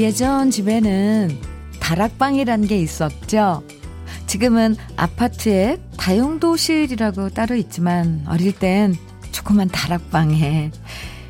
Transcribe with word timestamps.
예전 0.00 0.50
집에는 0.50 1.38
다락방이란 1.78 2.66
게 2.66 2.78
있었죠. 2.78 3.62
지금은 4.26 4.76
아파트에 4.96 5.76
다용도실이라고 5.98 7.28
따로 7.28 7.54
있지만 7.54 8.24
어릴 8.26 8.52
땐 8.52 8.96
조그만 9.32 9.68
다락방에 9.68 10.70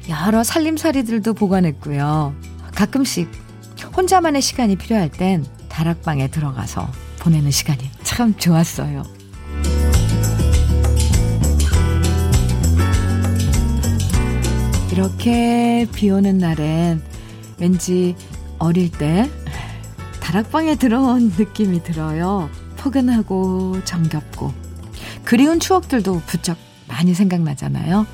여러 0.08 0.42
살림살이들도 0.42 1.34
보관했고요. 1.34 2.34
가끔씩 2.74 3.30
혼자만의 3.96 4.42
시간이 4.42 4.76
필요할 4.76 5.10
땐 5.10 5.44
다락방에 5.68 6.28
들어가서 6.28 6.90
보내는 7.20 7.50
시간이 7.50 7.90
참 8.02 8.36
좋았어요. 8.36 9.04
이렇게 14.92 15.86
비 15.94 16.10
오는 16.10 16.38
날엔 16.38 17.00
왠지 17.58 18.16
어릴 18.58 18.90
때 18.90 19.30
다락방에 20.20 20.74
들어온 20.74 21.32
느낌이 21.36 21.82
들어요. 21.82 22.50
포근하고 22.76 23.82
정겹고 23.84 24.52
그리운 25.24 25.60
추억들도 25.60 26.22
부쩍 26.26 26.69
많이 26.90 27.14
생각나잖아요. 27.14 28.06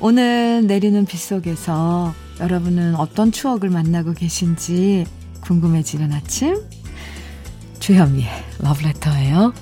오늘 0.00 0.66
내리는 0.66 1.04
빗 1.04 1.18
속에서 1.18 2.12
여러분은 2.40 2.96
어떤 2.96 3.30
추억을 3.30 3.70
만나고 3.70 4.14
계신지 4.14 5.06
궁금해지는 5.42 6.12
아침 6.12 6.60
주현미의 7.78 8.28
러브레터예요. 8.58 9.52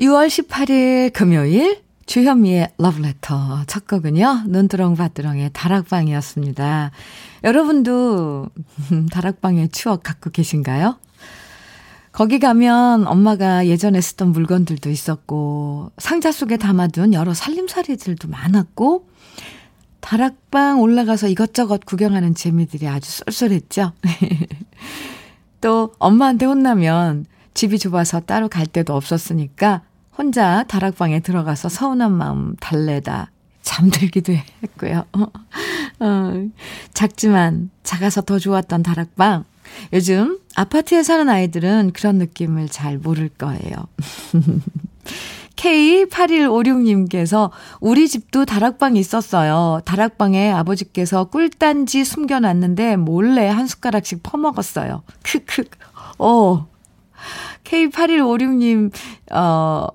6월 0.00 0.28
18일 0.28 1.12
금요일 1.12 1.82
주현미의 2.06 2.72
러브레터 2.78 3.64
첫 3.66 3.86
곡은요. 3.86 4.44
눈두렁바두렁의 4.46 5.50
다락방이었습니다. 5.52 6.90
여러분도 7.44 8.48
다락방의 9.10 9.70
추억 9.70 10.02
갖고 10.02 10.30
계신가요? 10.30 10.98
거기 12.16 12.38
가면 12.38 13.06
엄마가 13.06 13.66
예전에 13.66 14.00
쓰던 14.00 14.32
물건들도 14.32 14.88
있었고 14.88 15.92
상자 15.98 16.32
속에 16.32 16.56
담아둔 16.56 17.12
여러 17.12 17.34
살림살이들도 17.34 18.28
많았고 18.28 19.06
다락방 20.00 20.80
올라가서 20.80 21.28
이것저것 21.28 21.84
구경하는 21.84 22.34
재미들이 22.34 22.88
아주 22.88 23.10
쏠쏠했죠. 23.10 23.92
또 25.60 25.92
엄마한테 25.98 26.46
혼나면 26.46 27.26
집이 27.52 27.78
좁아서 27.78 28.20
따로 28.20 28.48
갈 28.48 28.66
데도 28.66 28.96
없었으니까 28.96 29.82
혼자 30.16 30.62
다락방에 30.68 31.20
들어가서 31.20 31.68
서운한 31.68 32.12
마음 32.12 32.56
달래다 32.56 33.30
잠들기도 33.60 34.32
했고요. 34.62 35.04
어, 36.00 36.32
작지만 36.94 37.68
작아서 37.82 38.22
더 38.22 38.38
좋았던 38.38 38.82
다락방. 38.82 39.44
요즘 39.92 40.38
아파트에 40.54 41.02
사는 41.02 41.28
아이들은 41.28 41.92
그런 41.92 42.16
느낌을 42.16 42.68
잘 42.68 42.98
모를 42.98 43.28
거예요. 43.28 43.74
K8156님께서 45.56 47.50
우리 47.80 48.08
집도 48.08 48.44
다락방이 48.44 49.00
있었어요. 49.00 49.80
다락방에 49.84 50.50
아버지께서 50.52 51.24
꿀단지 51.24 52.04
숨겨놨는데 52.04 52.96
몰래 52.96 53.48
한 53.48 53.66
숟가락씩 53.66 54.22
퍼먹었어요. 54.22 55.02
크크. 55.22 55.64
어. 56.18 56.68
K8156님, 57.64 58.92
어, 59.32 59.86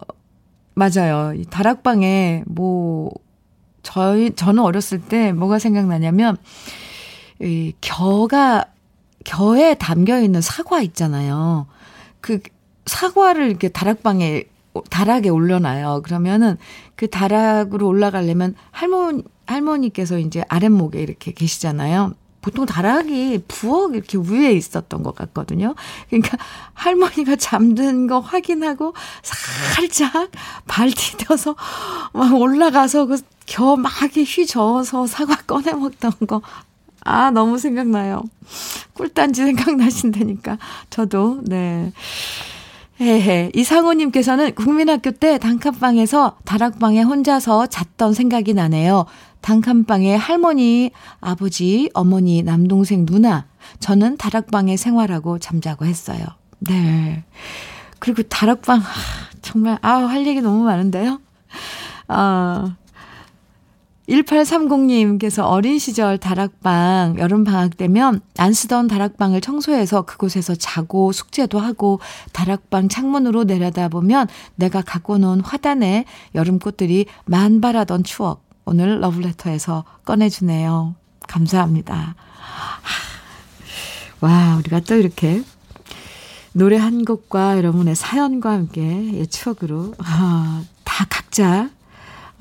맞아요. 0.73 1.33
이 1.35 1.45
다락방에 1.45 2.43
뭐, 2.47 3.11
저희, 3.83 4.31
저는 4.35 4.61
어렸을 4.63 4.99
때 4.99 5.31
뭐가 5.31 5.59
생각나냐면, 5.59 6.37
이 7.39 7.73
겨가, 7.79 8.65
겨에 9.23 9.75
담겨 9.75 10.19
있는 10.19 10.41
사과 10.41 10.81
있잖아요. 10.81 11.67
그 12.21 12.39
사과를 12.85 13.49
이렇게 13.49 13.69
다락방에, 13.69 14.43
다락에 14.89 15.29
올려놔요. 15.29 16.01
그러면은 16.03 16.57
그 16.95 17.09
다락으로 17.09 17.87
올라가려면 17.87 18.55
할머니, 18.71 19.23
할머니께서 19.45 20.17
이제 20.19 20.43
아랫목에 20.47 21.01
이렇게 21.01 21.31
계시잖아요. 21.31 22.13
보통 22.41 22.65
다락이 22.65 23.43
부엌 23.47 23.93
이렇게 23.93 24.17
위에 24.17 24.51
있었던 24.53 25.03
것 25.03 25.13
같거든요. 25.15 25.75
그러니까 26.09 26.37
할머니가 26.73 27.35
잠든 27.35 28.07
거 28.07 28.19
확인하고 28.19 28.93
살짝 29.21 30.31
발 30.67 30.89
디뎌서 30.91 31.55
막 32.13 32.33
올라가서 32.33 33.05
그 33.05 33.21
겨막 33.45 33.91
휘저어서 34.17 35.05
사과 35.05 35.35
꺼내 35.35 35.71
먹던 35.73 36.11
거. 36.27 36.41
아, 37.03 37.31
너무 37.31 37.57
생각나요. 37.57 38.23
꿀단지 38.93 39.43
생각나신다니까. 39.43 40.57
저도, 40.89 41.41
네. 41.43 41.91
헤헤. 42.99 43.51
이상호님께서는 43.55 44.53
국민학교 44.53 45.09
때 45.11 45.39
단칸방에서 45.39 46.37
다락방에 46.45 47.01
혼자서 47.01 47.65
잤던 47.67 48.13
생각이 48.13 48.53
나네요. 48.53 49.05
단칸방에 49.41 50.15
할머니, 50.15 50.91
아버지, 51.19 51.89
어머니, 51.95 52.43
남동생, 52.43 53.07
누나. 53.07 53.45
저는 53.79 54.17
다락방에 54.17 54.77
생활하고 54.77 55.39
잠자고 55.39 55.85
했어요. 55.85 56.23
네. 56.59 57.23
그리고 57.97 58.21
다락방, 58.21 58.79
아, 58.79 58.83
정말, 59.41 59.79
아, 59.81 59.93
할 59.93 60.27
얘기 60.27 60.41
너무 60.41 60.63
많은데요. 60.65 61.19
아, 62.07 62.75
1830님께서 64.11 65.45
어린 65.45 65.79
시절 65.79 66.17
다락방, 66.17 67.15
여름방학 67.17 67.77
되면 67.77 68.19
안 68.37 68.53
쓰던 68.53 68.87
다락방을 68.87 69.39
청소해서 69.41 70.01
그곳에서 70.03 70.55
자고 70.55 71.11
숙제도 71.11 71.59
하고 71.59 71.99
다락방 72.33 72.89
창문으로 72.89 73.45
내려다 73.45 73.87
보면 73.87 74.27
내가 74.55 74.81
갖고 74.81 75.17
놓은 75.17 75.41
화단에 75.41 76.05
여름꽃들이 76.35 77.05
만발하던 77.25 78.03
추억. 78.03 78.43
오늘 78.65 78.99
러브레터에서 78.99 79.85
꺼내주네요. 80.05 80.95
감사합니다. 81.27 82.15
와, 84.19 84.55
우리가 84.57 84.81
또 84.81 84.95
이렇게 84.95 85.41
노래 86.53 86.77
한 86.77 87.05
곡과 87.05 87.57
여러분의 87.57 87.95
사연과 87.95 88.51
함께 88.51 89.25
추억으로 89.25 89.93
아, 89.99 90.63
다 90.83 91.05
각자 91.09 91.69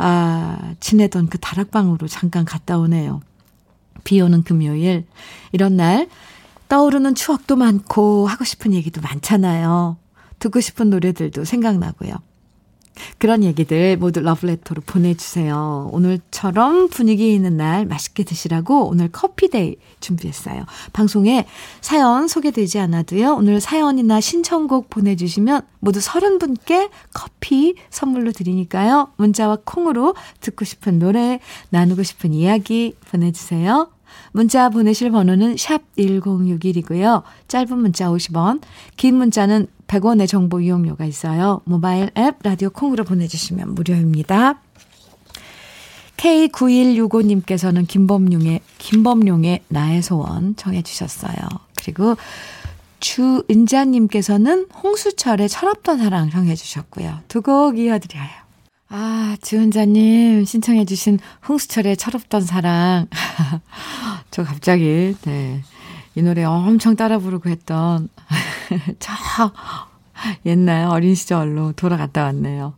아, 0.02 0.74
지내던 0.80 1.28
그 1.28 1.36
다락방으로 1.38 2.08
잠깐 2.08 2.46
갔다 2.46 2.78
오네요. 2.78 3.20
비 4.02 4.18
오는 4.22 4.42
금요일. 4.42 5.04
이런 5.52 5.76
날 5.76 6.08
떠오르는 6.68 7.14
추억도 7.14 7.56
많고 7.56 8.26
하고 8.26 8.44
싶은 8.44 8.72
얘기도 8.72 9.02
많잖아요. 9.02 9.98
듣고 10.38 10.60
싶은 10.60 10.88
노래들도 10.88 11.44
생각나고요. 11.44 12.14
그런 13.18 13.44
얘기들 13.44 13.96
모두 13.96 14.20
러브레터로 14.20 14.82
보내주세요. 14.86 15.88
오늘처럼 15.92 16.88
분위기 16.88 17.32
있는 17.32 17.56
날 17.56 17.86
맛있게 17.86 18.24
드시라고 18.24 18.88
오늘 18.88 19.08
커피데이 19.10 19.76
준비했어요. 20.00 20.64
방송에 20.92 21.46
사연 21.80 22.28
소개되지 22.28 22.78
않아도요. 22.80 23.34
오늘 23.34 23.60
사연이나 23.60 24.20
신청곡 24.20 24.90
보내주시면 24.90 25.62
모두 25.80 26.00
30분께 26.00 26.90
커피 27.14 27.74
선물로 27.90 28.32
드리니까요. 28.32 29.12
문자와 29.16 29.58
콩으로 29.64 30.14
듣고 30.40 30.64
싶은 30.64 30.98
노래, 30.98 31.40
나누고 31.70 32.02
싶은 32.02 32.32
이야기 32.32 32.94
보내주세요. 33.10 33.90
문자 34.32 34.68
보내실 34.68 35.10
번호는 35.10 35.56
샵 35.56 35.82
1061이고요. 35.96 37.22
짧은 37.48 37.78
문자 37.78 38.08
50원, 38.08 38.60
긴 38.96 39.16
문자는 39.16 39.66
100원의 39.90 40.28
정보 40.28 40.60
이용료가 40.60 41.04
있어요. 41.04 41.60
모바일 41.64 42.10
앱 42.16 42.36
라디오 42.44 42.70
콩으로 42.70 43.02
보내주시면 43.04 43.74
무료입니다. 43.74 44.60
K9165님께서는 46.16 47.88
김범용의, 47.88 48.60
김범용의 48.78 49.64
나의 49.68 50.02
소원 50.02 50.54
청해 50.54 50.82
주셨어요. 50.82 51.34
그리고 51.82 52.16
주은자님께서는 53.00 54.66
홍수철의 54.82 55.48
철없던 55.48 55.98
사랑 55.98 56.30
청해 56.30 56.54
주셨고요. 56.54 57.20
두 57.28 57.40
곡 57.40 57.78
이어드려요. 57.78 58.28
아, 58.90 59.36
주은자님 59.42 60.44
신청해주신 60.44 61.18
홍수철의 61.48 61.96
철없던 61.96 62.42
사랑. 62.42 63.06
저 64.30 64.44
갑자기, 64.44 65.16
네. 65.22 65.62
이 66.14 66.22
노래 66.22 66.44
엄청 66.44 66.96
따라 66.96 67.18
부르고 67.18 67.48
했던, 67.50 68.08
저, 68.98 69.12
옛날 70.44 70.84
어린 70.86 71.14
시절로 71.14 71.72
돌아갔다 71.72 72.24
왔네요. 72.24 72.74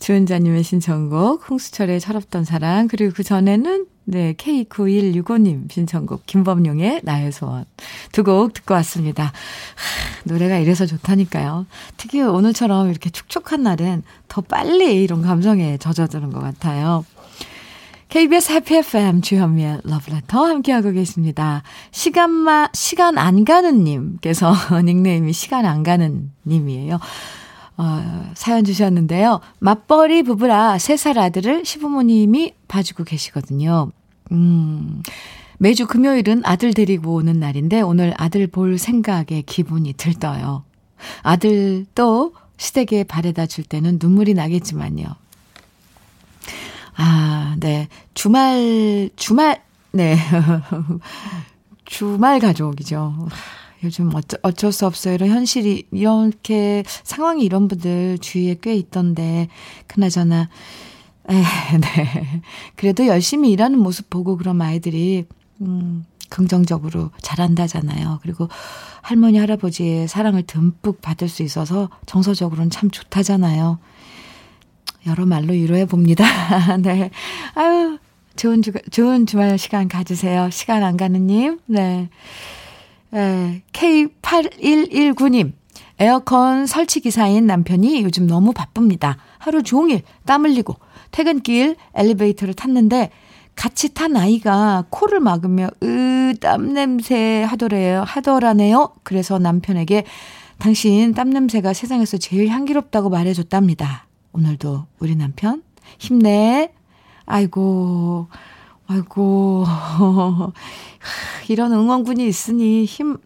주은자님의 0.00 0.62
신청곡, 0.64 1.48
홍수철의 1.48 2.00
철없던 2.00 2.44
사랑, 2.44 2.88
그리고 2.88 3.12
그 3.14 3.22
전에는 3.22 3.86
네, 4.04 4.32
K9165님 4.32 5.70
신청곡, 5.70 6.26
김범용의 6.26 7.02
나의 7.04 7.30
소원. 7.30 7.64
두 8.10 8.24
곡 8.24 8.54
듣고 8.54 8.74
왔습니다. 8.74 9.24
하, 9.24 9.30
노래가 10.24 10.58
이래서 10.58 10.84
좋다니까요. 10.84 11.66
특히 11.96 12.20
오늘처럼 12.22 12.90
이렇게 12.90 13.08
축축한 13.10 13.62
날은 13.62 14.02
더 14.26 14.40
빨리 14.40 15.00
이런 15.04 15.22
감성에 15.22 15.78
젖어드는 15.78 16.30
것 16.32 16.40
같아요. 16.40 17.04
KBS 18.10 18.50
해피 18.50 18.74
FM 18.78 19.20
주현미의 19.20 19.82
러브레터 19.84 20.44
함께하고 20.44 20.90
계십니다. 20.90 21.62
시간마, 21.92 22.70
시간 22.72 23.16
안 23.18 23.44
가는 23.44 23.84
님께서 23.84 24.52
닉네임이 24.84 25.32
시간 25.32 25.64
안 25.64 25.84
가는 25.84 26.32
님이에요. 26.44 26.98
어, 27.76 28.30
사연 28.34 28.64
주셨는데요. 28.64 29.40
맞벌이 29.60 30.24
부부라 30.24 30.78
세살 30.78 31.20
아들을 31.20 31.64
시부모님이 31.64 32.54
봐주고 32.66 33.04
계시거든요. 33.04 33.92
음, 34.32 35.02
매주 35.58 35.86
금요일은 35.86 36.42
아들 36.44 36.74
데리고 36.74 37.14
오는 37.14 37.38
날인데 37.38 37.80
오늘 37.80 38.12
아들 38.16 38.48
볼 38.48 38.76
생각에 38.76 39.42
기분이 39.46 39.92
들떠요. 39.92 40.64
아들 41.22 41.86
또 41.94 42.34
시댁에 42.56 43.04
바래다 43.04 43.46
줄 43.46 43.62
때는 43.62 43.98
눈물이 44.02 44.34
나겠지만요. 44.34 45.04
아, 47.02 47.56
네. 47.58 47.88
주말, 48.12 49.08
주말, 49.16 49.62
네. 49.90 50.18
주말 51.86 52.38
가족이죠. 52.40 53.28
요즘 53.82 54.14
어쩌, 54.14 54.36
어쩔 54.42 54.70
수 54.70 54.86
없어요. 54.86 55.14
이런 55.14 55.30
현실이, 55.30 55.88
이렇게 55.92 56.84
상황이 57.02 57.42
이런 57.42 57.68
분들 57.68 58.18
주위에 58.18 58.58
꽤 58.60 58.74
있던데, 58.74 59.48
그나저나, 59.86 60.50
에, 61.30 61.32
네. 61.80 62.42
그래도 62.76 63.06
열심히 63.06 63.50
일하는 63.50 63.78
모습 63.78 64.10
보고 64.10 64.36
그런 64.36 64.60
아이들이, 64.60 65.24
음, 65.62 66.04
긍정적으로 66.28 67.10
잘한다잖아요. 67.22 68.18
그리고 68.20 68.48
할머니, 69.00 69.38
할아버지의 69.38 70.06
사랑을 70.06 70.42
듬뿍 70.42 71.00
받을 71.00 71.30
수 71.30 71.42
있어서 71.42 71.88
정서적으로는 72.04 72.68
참 72.68 72.90
좋다잖아요. 72.90 73.78
여러 75.06 75.26
말로 75.26 75.52
위로해 75.52 75.86
봅니다. 75.86 76.24
네. 76.78 77.10
아유, 77.54 77.98
좋은 78.36 78.62
주, 78.62 78.72
좋은 78.90 79.26
주말 79.26 79.58
시간 79.58 79.88
가지세요. 79.88 80.50
시간 80.50 80.82
안 80.82 80.96
가는 80.96 81.26
님. 81.26 81.58
네. 81.66 82.08
에, 83.14 83.62
K8119님. 83.72 85.52
에어컨 85.98 86.66
설치 86.66 87.00
기사인 87.00 87.46
남편이 87.46 88.02
요즘 88.02 88.26
너무 88.26 88.52
바쁩니다. 88.52 89.18
하루 89.38 89.62
종일 89.62 90.00
땀 90.24 90.46
흘리고 90.46 90.76
퇴근길 91.10 91.76
엘리베이터를 91.94 92.54
탔는데 92.54 93.10
같이 93.54 93.92
탄 93.92 94.16
아이가 94.16 94.86
코를 94.88 95.20
막으며 95.20 95.68
으, 95.82 96.34
땀 96.40 96.72
냄새 96.72 97.42
하더래요. 97.42 98.02
하더라네요. 98.06 98.94
그래서 99.02 99.38
남편에게 99.38 100.04
당신 100.58 101.12
땀 101.12 101.28
냄새가 101.28 101.74
세상에서 101.74 102.16
제일 102.16 102.48
향기롭다고 102.48 103.10
말해줬답니다. 103.10 104.06
오늘도 104.32 104.86
우리 104.98 105.16
남편 105.16 105.62
힘내. 105.98 106.72
아이고, 107.26 108.28
아이고. 108.86 109.64
이런 111.48 111.72
응원군이 111.72 112.26
있으니 112.26 112.84
힘 112.84 113.18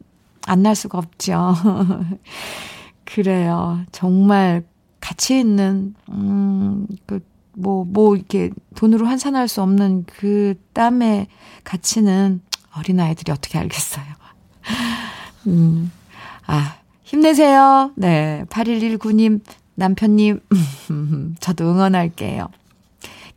안 0.47 0.63
날 0.63 0.75
수가 0.75 0.99
없죠. 0.99 1.55
그래요. 3.05 3.81
정말 3.93 4.63
가치 5.01 5.39
있는, 5.39 5.95
음, 6.11 6.87
그, 7.07 7.21
뭐, 7.55 7.85
뭐, 7.85 8.15
이렇게 8.17 8.51
돈으로 8.75 9.07
환산할 9.07 9.49
수 9.49 9.63
없는 9.63 10.05
그 10.07 10.55
땀의 10.75 11.29
가치는 11.65 12.41
어린아이들이 12.77 13.31
어떻게 13.33 13.59
알겠어요. 13.59 14.05
음, 15.47 15.91
아, 16.47 16.77
힘내세요. 17.05 17.93
네. 17.97 18.45
8119님, 18.51 19.41
남편님, 19.75 20.41
저도 21.41 21.71
응원할게요. 21.71 22.49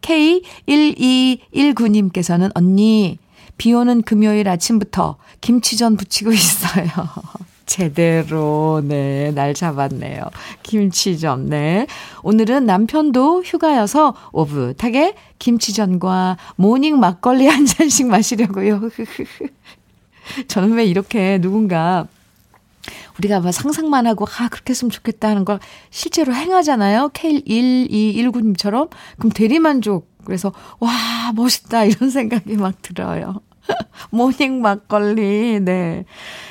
K1219님께서는 0.01 2.51
언니, 2.55 3.17
비 3.57 3.73
오는 3.73 4.01
금요일 4.03 4.47
아침부터 4.47 5.17
김치전 5.41 5.97
부치고 5.97 6.31
있어요. 6.31 6.87
제대로, 7.65 8.81
네, 8.83 9.31
날 9.31 9.53
잡았네요. 9.53 10.23
김치전, 10.63 11.49
네. 11.49 11.85
오늘은 12.23 12.65
남편도 12.65 13.43
휴가여서 13.43 14.15
오붓하게 14.31 15.15
김치전과 15.39 16.37
모닝 16.55 16.99
막걸리 16.99 17.47
한 17.47 17.65
잔씩 17.65 18.07
마시려고요. 18.07 18.89
저는 20.47 20.73
왜 20.73 20.85
이렇게 20.85 21.39
누군가 21.39 22.07
우리가 23.17 23.39
막 23.39 23.51
상상만 23.51 24.07
하고, 24.07 24.25
아, 24.39 24.47
그렇게 24.49 24.71
했으면 24.71 24.89
좋겠다 24.91 25.29
하는 25.29 25.45
걸 25.45 25.59
실제로 25.89 26.33
행하잖아요. 26.33 27.09
K1219님처럼. 27.13 28.89
그럼 29.17 29.31
대리만족. 29.31 30.07
그래서, 30.25 30.51
와, 30.79 30.91
멋있다. 31.35 31.85
이런 31.85 32.09
생각이 32.11 32.55
막 32.57 32.81
들어요. 32.81 33.41
모닝 34.11 34.61
막걸리, 34.61 35.59
네. 35.61 36.05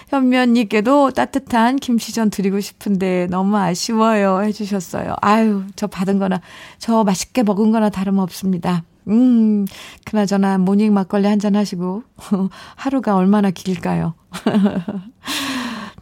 현면님께도 0.09 1.11
따뜻한 1.13 1.77
김치전 1.77 2.31
드리고 2.31 2.61
싶은데 2.61 3.27
너무 3.31 3.57
아쉬워요. 3.57 4.43
해주셨어요. 4.43 5.17
아유, 5.21 5.65
저 5.77 5.87
받은 5.87 6.19
거나, 6.19 6.41
저 6.79 7.05
맛있게 7.05 7.43
먹은 7.43 7.73
거나 7.73 7.89
다름없습니다. 7.91 8.85
음, 9.09 9.67
그나저나 10.05 10.59
모닝 10.59 10.93
막걸리 10.93 11.27
한 11.27 11.39
잔 11.39 11.57
하시고, 11.57 12.03
하루가 12.77 13.17
얼마나 13.17 13.51
길까요? 13.51 14.15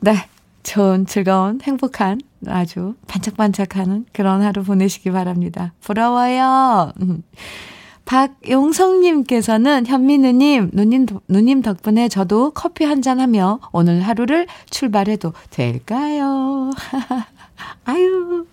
네. 0.04 0.28
좋은, 0.62 1.06
즐거운, 1.06 1.60
행복한, 1.62 2.20
아주 2.46 2.94
반짝반짝하는 3.06 4.04
그런 4.12 4.42
하루 4.42 4.62
보내시기 4.62 5.10
바랍니다. 5.10 5.72
부러워요. 5.80 6.92
박용성님께서는 8.04 9.86
현민우님, 9.86 10.70
누님, 10.74 11.06
누님 11.28 11.62
덕분에 11.62 12.08
저도 12.08 12.50
커피 12.50 12.84
한 12.84 13.00
잔 13.00 13.18
하며 13.18 13.60
오늘 13.72 14.02
하루를 14.02 14.46
출발해도 14.68 15.32
될까요? 15.50 16.70
아유, 17.86 18.46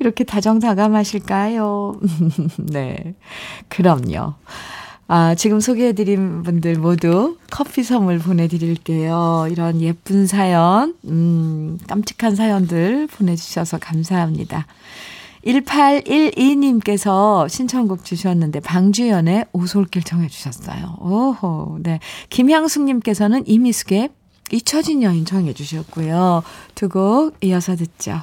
이렇게 0.00 0.24
다정다감하실까요? 0.24 2.00
네. 2.72 3.14
그럼요. 3.68 4.34
아, 5.12 5.34
지금 5.34 5.58
소개해드린 5.58 6.44
분들 6.44 6.76
모두 6.76 7.36
커피 7.50 7.82
선물 7.82 8.20
보내드릴게요. 8.20 9.48
이런 9.50 9.80
예쁜 9.80 10.28
사연, 10.28 10.94
음, 11.04 11.80
깜찍한 11.88 12.36
사연들 12.36 13.08
보내주셔서 13.08 13.78
감사합니다. 13.78 14.68
1812님께서 15.44 17.48
신청곡 17.48 18.04
주셨는데, 18.04 18.60
방주연의 18.60 19.46
오솔길 19.52 20.04
정해 20.04 20.28
주셨어요. 20.28 20.96
오호, 21.00 21.78
네. 21.82 21.98
김향숙 22.28 22.84
님께서는 22.84 23.42
이미숙의 23.48 24.10
잊혀진 24.52 25.02
여인 25.02 25.24
정해 25.24 25.52
주셨고요. 25.52 26.44
두 26.76 26.88
곡 26.88 27.34
이어서 27.42 27.74
듣죠. 27.74 28.22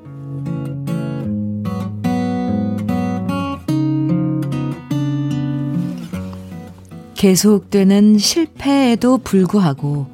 계속되는 7.21 8.17
실패에도 8.17 9.19
불구하고 9.19 10.07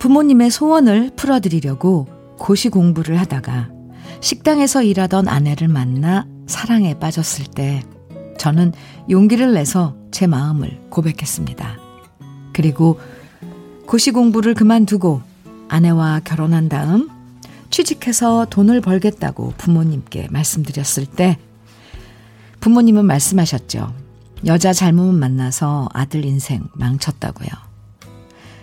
부모님의 0.00 0.50
소원을 0.50 1.12
풀어드리려고 1.14 2.08
고시 2.36 2.68
공부를 2.68 3.20
하다가 3.20 3.68
식당에서 4.20 4.82
일하던 4.82 5.28
아내를 5.28 5.68
만나 5.68 6.26
사랑에 6.48 6.98
빠졌을 6.98 7.44
때 7.44 7.84
저는 8.38 8.72
용기를 9.08 9.54
내서 9.54 9.94
제 10.10 10.26
마음을 10.26 10.80
고백했습니다. 10.90 11.78
그리고 12.52 12.98
고시 13.86 14.10
공부를 14.10 14.54
그만두고 14.54 15.22
아내와 15.68 16.22
결혼한 16.24 16.68
다음 16.68 17.08
취직해서 17.70 18.46
돈을 18.50 18.80
벌겠다고 18.80 19.54
부모님께 19.58 20.26
말씀드렸을 20.32 21.06
때 21.06 21.38
부모님은 22.58 23.04
말씀하셨죠. 23.04 24.05
여자 24.46 24.72
잘못 24.72 25.12
만나서 25.12 25.88
아들 25.92 26.24
인생 26.24 26.68
망쳤다고요. 26.74 27.48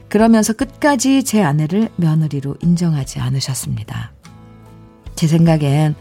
그러면서 0.08 0.54
끝까지 0.54 1.24
제 1.24 1.44
아내를 1.44 1.90
며느리로 1.98 2.56
인정하지 2.62 3.20
않으셨습니다. 3.20 4.13
제 5.16 5.28
생각엔 5.28 5.96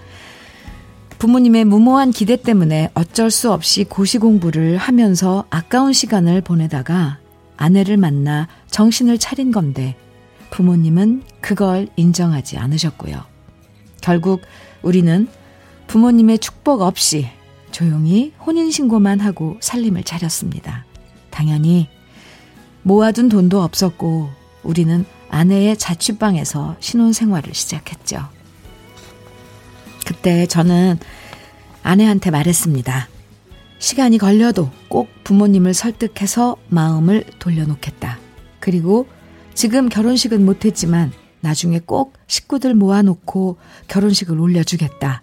부모님의 1.19 1.65
무모한 1.65 2.11
기대 2.11 2.37
때문에 2.37 2.91
어쩔 2.95 3.31
수 3.31 3.53
없이 3.53 3.85
고시 3.85 4.19
공부를 4.19 4.77
하면서 4.77 5.45
아까운 5.51 5.93
시간을 5.93 6.43
보내다가 6.43 7.19
아내를 7.57 7.97
만나 7.97 8.49
정신을 8.69 9.19
차린 9.19 9.51
건데 9.51 9.97
부모님은 10.51 11.23
그걸 11.41 11.89
인정하지 11.97 12.59
않으셨고요. 12.59 13.23
결국 14.01 14.43
우리는 14.83 15.27
부모님의 15.87 16.39
축복 16.39 16.83
없이 16.83 17.29
조용히 17.73 18.33
혼인신고만 18.47 19.21
하고 19.21 19.57
살림을 19.61 20.05
차렸습니다. 20.05 20.85
당연히 21.31 21.89
모아둔 22.83 23.29
돈도 23.29 23.63
없었고 23.63 24.31
우리는 24.63 25.05
아내의 25.31 25.77
자취방에서 25.77 26.77
신혼생활을 26.79 27.55
시작했죠. 27.55 28.29
그때 30.07 30.47
저는 30.47 30.99
아내한테 31.83 32.31
말했습니다. 32.31 33.09
시간이 33.79 34.19
걸려도 34.19 34.71
꼭 34.89 35.09
부모님을 35.25 35.75
설득해서 35.75 36.57
마음을 36.69 37.25
돌려놓겠다. 37.39 38.19
그리고 38.61 39.09
지금 39.55 39.89
결혼식은 39.89 40.45
못했지만 40.45 41.13
나중에 41.41 41.81
꼭 41.81 42.15
식구들 42.29 42.75
모아놓고 42.75 43.57
결혼식을 43.89 44.39
올려주겠다. 44.39 45.23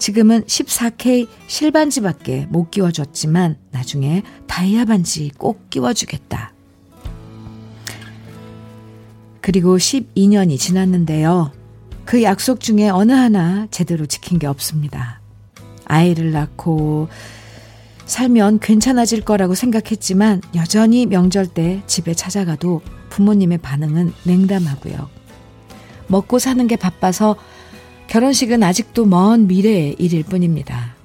지금은 0.00 0.44
14K 0.44 1.28
실반지밖에 1.46 2.46
못 2.48 2.70
끼워줬지만 2.70 3.58
나중에 3.70 4.22
다이아 4.46 4.86
반지 4.86 5.30
꼭 5.36 5.68
끼워주겠다. 5.68 6.54
그리고 9.42 9.76
12년이 9.76 10.58
지났는데요. 10.58 11.52
그 12.06 12.22
약속 12.22 12.60
중에 12.60 12.88
어느 12.88 13.12
하나 13.12 13.66
제대로 13.70 14.06
지킨 14.06 14.38
게 14.38 14.46
없습니다. 14.46 15.20
아이를 15.84 16.32
낳고 16.32 17.08
살면 18.06 18.60
괜찮아질 18.60 19.20
거라고 19.20 19.54
생각했지만 19.54 20.40
여전히 20.54 21.04
명절 21.04 21.48
때 21.48 21.82
집에 21.86 22.14
찾아가도 22.14 22.80
부모님의 23.10 23.58
반응은 23.58 24.14
냉담하고요. 24.24 25.10
먹고 26.06 26.38
사는 26.38 26.66
게 26.66 26.76
바빠서 26.76 27.36
결혼식은 28.10 28.64
아직도 28.64 29.06
먼 29.06 29.46
미래의 29.46 29.94
일일 30.00 30.24
뿐입니다. 30.24 30.96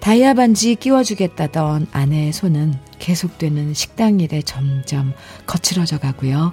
다이아 0.00 0.34
반지 0.34 0.74
끼워주겠다던 0.74 1.86
아내의 1.92 2.34
손은 2.34 2.74
계속되는 2.98 3.72
식당 3.72 4.20
일에 4.20 4.42
점점 4.42 5.14
거칠어져 5.46 5.98
가고요. 5.98 6.52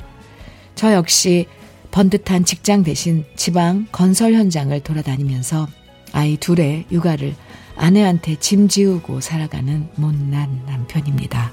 저 0.75 0.93
역시 0.93 1.47
번듯한 1.91 2.45
직장 2.45 2.83
대신 2.83 3.25
지방 3.35 3.85
건설 3.91 4.33
현장을 4.35 4.79
돌아다니면서 4.79 5.67
아이 6.13 6.37
둘의 6.37 6.85
육아를 6.89 7.35
아내한테 7.75 8.37
짐 8.39 8.69
지우고 8.69 9.19
살아가는 9.19 9.89
못난 9.95 10.63
남편입니다. 10.65 11.51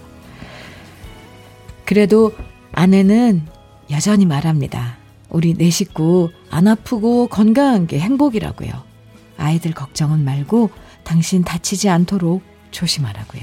그래도 1.84 2.32
아내는 2.70 3.44
여전히 3.90 4.25
말합니다. 4.25 5.00
우리 5.30 5.54
네 5.54 5.70
식구 5.70 6.30
안 6.50 6.68
아프고 6.68 7.28
건강한 7.28 7.87
게 7.87 7.99
행복이라고요. 7.99 8.70
아이들 9.37 9.72
걱정은 9.72 10.25
말고 10.25 10.70
당신 11.04 11.42
다치지 11.42 11.88
않도록 11.88 12.42
조심하라고요. 12.70 13.42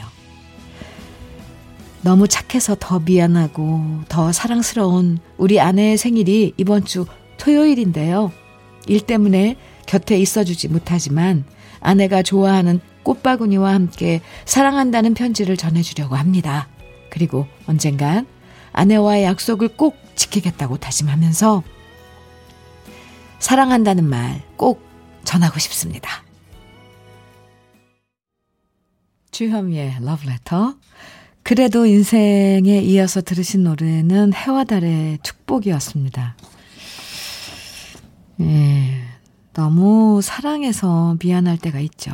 너무 2.01 2.27
착해서 2.27 2.75
더 2.79 2.99
미안하고 2.99 4.01
더 4.07 4.31
사랑스러운 4.31 5.19
우리 5.37 5.59
아내의 5.59 5.97
생일이 5.97 6.53
이번 6.57 6.85
주 6.85 7.05
토요일인데요. 7.37 8.31
일 8.87 9.01
때문에 9.01 9.57
곁에 9.85 10.17
있어주지 10.17 10.67
못하지만 10.69 11.45
아내가 11.79 12.21
좋아하는 12.21 12.79
꽃바구니와 13.03 13.73
함께 13.73 14.21
사랑한다는 14.45 15.13
편지를 15.13 15.57
전해주려고 15.57 16.15
합니다. 16.15 16.67
그리고 17.09 17.47
언젠간 17.67 18.27
아내와의 18.73 19.23
약속을 19.23 19.69
꼭 19.69 19.95
지키겠다고 20.15 20.77
다짐하면서 20.77 21.63
사랑한다는 23.39 24.03
말 24.05 24.41
꼭 24.57 24.81
전하고 25.23 25.59
싶습니다. 25.59 26.09
주현미의 29.31 29.97
러브레터. 30.01 30.75
그래도 31.43 31.85
인생에 31.85 32.79
이어서 32.81 33.21
들으신 33.21 33.63
노래는 33.63 34.33
해와 34.33 34.63
달의 34.63 35.19
축복이었습니다. 35.23 36.35
예, 38.41 39.03
너무 39.53 40.21
사랑해서 40.21 41.17
미안할 41.23 41.57
때가 41.57 41.79
있죠. 41.81 42.11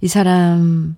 이 0.00 0.08
사람, 0.08 0.96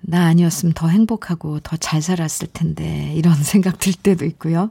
나 0.00 0.26
아니었으면 0.26 0.72
더 0.74 0.88
행복하고 0.88 1.60
더 1.60 1.76
잘 1.76 2.00
살았을 2.00 2.48
텐데, 2.52 3.12
이런 3.16 3.34
생각 3.42 3.78
들 3.78 3.92
때도 3.92 4.24
있고요. 4.26 4.70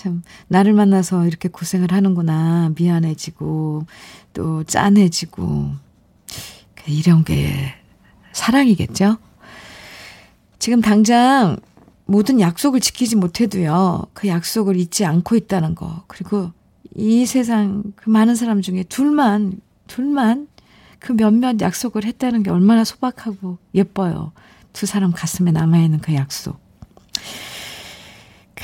참, 0.00 0.22
나를 0.48 0.72
만나서 0.72 1.26
이렇게 1.26 1.50
고생을 1.50 1.92
하는구나. 1.92 2.72
미안해지고, 2.74 3.84
또 4.32 4.64
짠해지고. 4.64 5.72
이런 6.86 7.22
게 7.22 7.74
사랑이겠죠? 8.32 9.18
지금 10.58 10.80
당장 10.80 11.58
모든 12.06 12.40
약속을 12.40 12.80
지키지 12.80 13.16
못해도요, 13.16 14.06
그 14.14 14.26
약속을 14.28 14.76
잊지 14.76 15.04
않고 15.04 15.36
있다는 15.36 15.74
거. 15.74 16.04
그리고 16.06 16.50
이 16.96 17.26
세상 17.26 17.82
그 17.94 18.08
많은 18.08 18.36
사람 18.36 18.62
중에 18.62 18.84
둘만, 18.84 19.60
둘만 19.86 20.48
그 20.98 21.12
몇몇 21.12 21.60
약속을 21.60 22.06
했다는 22.06 22.42
게 22.42 22.50
얼마나 22.50 22.84
소박하고 22.84 23.58
예뻐요. 23.74 24.32
두 24.72 24.86
사람 24.86 25.12
가슴에 25.12 25.52
남아있는 25.52 25.98
그 26.00 26.14
약속. 26.14 26.69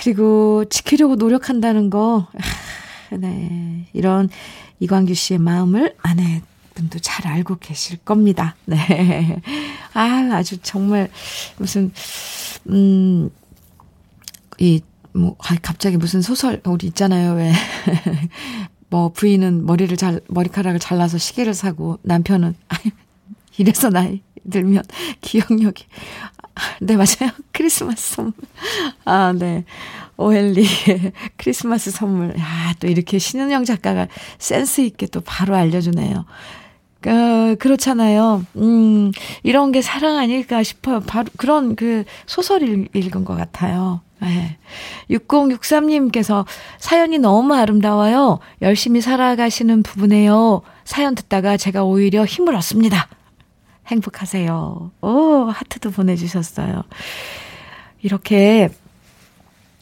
그리고 0.01 0.65
지키려고 0.69 1.17
노력한다는 1.17 1.91
거, 1.91 2.29
네. 3.11 3.89
이런 3.93 4.29
이광규 4.81 5.15
씨의 5.15 5.39
마음을 5.39 5.95
아내 6.03 6.43
분도 6.75 6.99
잘 6.99 7.27
알고 7.27 7.57
계실 7.59 7.99
겁니다. 7.99 8.55
네. 8.67 9.41
아, 9.95 10.29
아주 10.33 10.59
정말 10.59 11.09
무슨, 11.57 11.93
음, 12.69 13.31
이, 14.59 14.81
뭐, 15.13 15.37
아, 15.39 15.57
갑자기 15.63 15.97
무슨 15.97 16.21
소설, 16.21 16.61
우리 16.65 16.89
있잖아요, 16.89 17.35
왜. 17.35 17.53
뭐, 18.91 19.11
부인은 19.11 19.65
머리를 19.65 19.97
잘, 19.97 20.21
머리카락을 20.29 20.79
잘라서 20.79 21.17
시계를 21.17 21.55
사고, 21.55 21.99
남편은, 22.03 22.55
아, 22.69 22.77
이래서 23.57 23.89
나이 23.89 24.21
들면 24.51 24.85
기억력이. 25.23 25.87
네, 26.81 26.97
맞아요. 26.97 27.33
크리스마스 27.53 28.15
선물. 28.15 28.35
아, 29.05 29.33
네. 29.33 29.65
오헬리의 30.17 31.13
크리스마스 31.37 31.91
선물. 31.91 32.39
야, 32.39 32.75
또 32.81 32.87
이렇게 32.87 33.19
신은영 33.19 33.65
작가가 33.65 34.09
센스 34.39 34.81
있게 34.81 35.07
또 35.07 35.21
바로 35.21 35.55
알려주네요. 35.55 36.25
어, 37.07 37.55
그렇잖아요. 37.59 38.45
음, 38.57 39.13
이런 39.43 39.71
게 39.71 39.81
사랑 39.83 40.17
아닐까 40.17 40.63
싶어요. 40.63 41.01
바로 41.01 41.29
그런 41.37 41.77
그 41.77 42.05
소설 42.27 42.63
을 42.63 42.89
읽은 42.95 43.25
것 43.25 43.37
같아요. 43.37 44.01
네. 44.21 44.57
6063님께서 45.11 46.47
사연이 46.79 47.19
너무 47.19 47.55
아름다워요. 47.55 48.41
열심히 48.63 49.01
살아가시는 49.01 49.83
부분에요. 49.83 50.63
사연 50.85 51.15
듣다가 51.15 51.57
제가 51.57 51.85
오히려 51.85 52.25
힘을 52.25 52.55
얻습니다. 52.57 53.09
행복하세요. 53.89 54.91
오, 55.01 55.45
하트도 55.49 55.91
보내주셨어요. 55.91 56.83
이렇게 58.03 58.71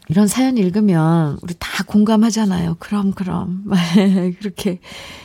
이런 0.09 0.27
사연 0.27 0.59
읽으면 0.59 1.39
우리 1.43 1.55
다 1.59 1.83
공감하잖아요. 1.85 2.77
그럼, 2.79 3.13
그럼. 3.13 3.65
그렇게. 4.39 4.79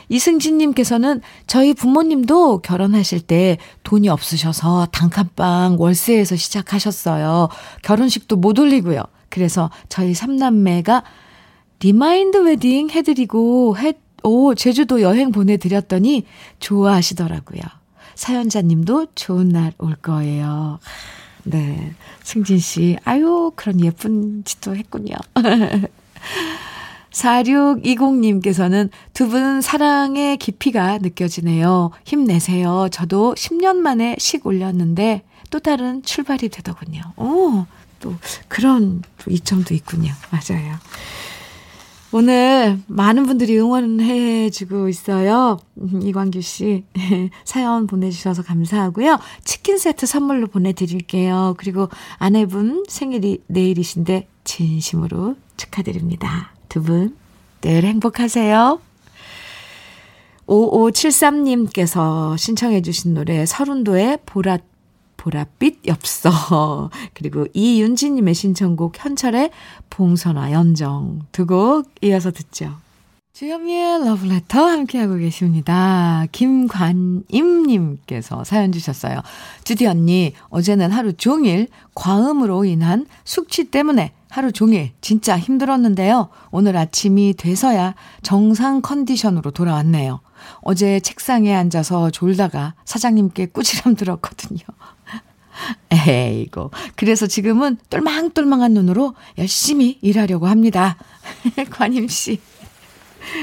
이승진님께서는 0.07 1.21
저희 1.47 1.73
부모님도 1.73 2.61
결혼하실 2.61 3.21
때 3.21 3.57
돈이 3.83 4.07
없으셔서 4.07 4.87
단칸방 4.91 5.75
월세에서 5.79 6.37
시작하셨어요. 6.37 7.49
결혼식도 7.83 8.37
못 8.37 8.57
올리고요. 8.57 9.03
그래서 9.27 9.69
저희 9.89 10.13
삼남매가 10.13 11.03
리마인드 11.81 12.37
웨딩 12.37 12.89
해드리고, 12.89 13.77
해, 13.77 13.93
오, 14.23 14.55
제주도 14.55 15.01
여행 15.01 15.31
보내드렸더니 15.31 16.25
좋아하시더라고요. 16.59 17.61
사연자님도 18.19 19.07
좋은 19.15 19.47
날 19.49 19.71
올 19.77 19.95
거예요. 19.95 20.79
네. 21.45 21.93
승진 22.21 22.59
씨, 22.59 22.97
아유, 23.05 23.51
그런 23.55 23.79
예쁜 23.81 24.43
짓도 24.43 24.75
했군요. 24.75 25.15
4620님께서는 27.11 28.89
두 29.13 29.29
분 29.29 29.61
사랑의 29.61 30.37
깊이가 30.37 30.97
느껴지네요. 30.99 31.91
힘내세요. 32.05 32.89
저도 32.91 33.35
10년 33.35 33.77
만에 33.77 34.15
식 34.19 34.45
올렸는데 34.45 35.23
또 35.49 35.59
다른 35.59 36.03
출발이 36.03 36.49
되더군요. 36.49 37.01
오, 37.17 37.65
또 37.99 38.13
그런 38.47 39.01
이점도 39.27 39.73
있군요. 39.73 40.11
맞아요. 40.29 40.75
오늘 42.11 42.79
많은 42.87 43.27
분들이 43.27 43.59
응원해 43.59 44.49
주고 44.49 44.89
있어요. 44.89 45.59
음, 45.77 46.01
이광규 46.03 46.41
씨 46.41 46.83
사연 47.45 47.85
보내주셔서 47.85 48.41
감사하고요. 48.41 49.19
치킨 49.43 49.77
세트 49.77 50.07
선물로 50.07 50.47
보내드릴게요. 50.47 51.53
그리고 51.57 51.87
아내분 52.17 52.85
생일이 52.87 53.43
내일이신데 53.45 54.27
진심으로 54.43 55.35
축하드립니다. 55.55 56.53
두분늘 56.69 57.13
행복하세요. 57.63 58.79
5573님께서 60.47 62.35
신청해 62.35 62.81
주신 62.81 63.13
노래 63.13 63.45
서른도의 63.45 64.19
보랏 64.25 64.61
보랏빛 65.19 65.87
엽서 65.87 66.89
그리고 67.13 67.45
이윤지님의 67.53 68.33
신청곡 68.33 69.03
현철의 69.03 69.51
봉선화 69.89 70.51
연정 70.53 71.21
두 71.31 71.45
곡 71.45 71.85
이어서 72.01 72.31
듣죠. 72.31 72.73
주현미의 73.33 74.05
러브레터 74.05 74.59
함께하고 74.61 75.15
계십니다. 75.15 76.25
김관임님께서 76.31 78.43
사연 78.43 78.71
주셨어요. 78.73 79.21
주디 79.63 79.87
언니, 79.87 80.33
어제는 80.49 80.91
하루 80.91 81.13
종일 81.13 81.69
과음으로 81.95 82.65
인한 82.65 83.07
숙취 83.23 83.71
때문에 83.71 84.11
하루 84.29 84.51
종일 84.51 84.91
진짜 85.01 85.39
힘들었는데요. 85.39 86.27
오늘 86.51 86.75
아침이 86.75 87.33
돼서야 87.33 87.95
정상 88.21 88.81
컨디션으로 88.81 89.51
돌아왔네요. 89.51 90.19
어제 90.61 90.99
책상에 90.99 91.55
앉아서 91.55 92.09
졸다가 92.11 92.73
사장님께 92.85 93.47
꾸지람 93.47 93.95
들었거든요. 93.95 94.59
에이고. 96.07 96.71
그래서 96.95 97.27
지금은 97.27 97.77
똘망똘망한 97.89 98.73
눈으로 98.73 99.15
열심히 99.37 99.97
일하려고 100.01 100.47
합니다. 100.47 100.97
관임 101.69 102.07
씨. 102.07 102.39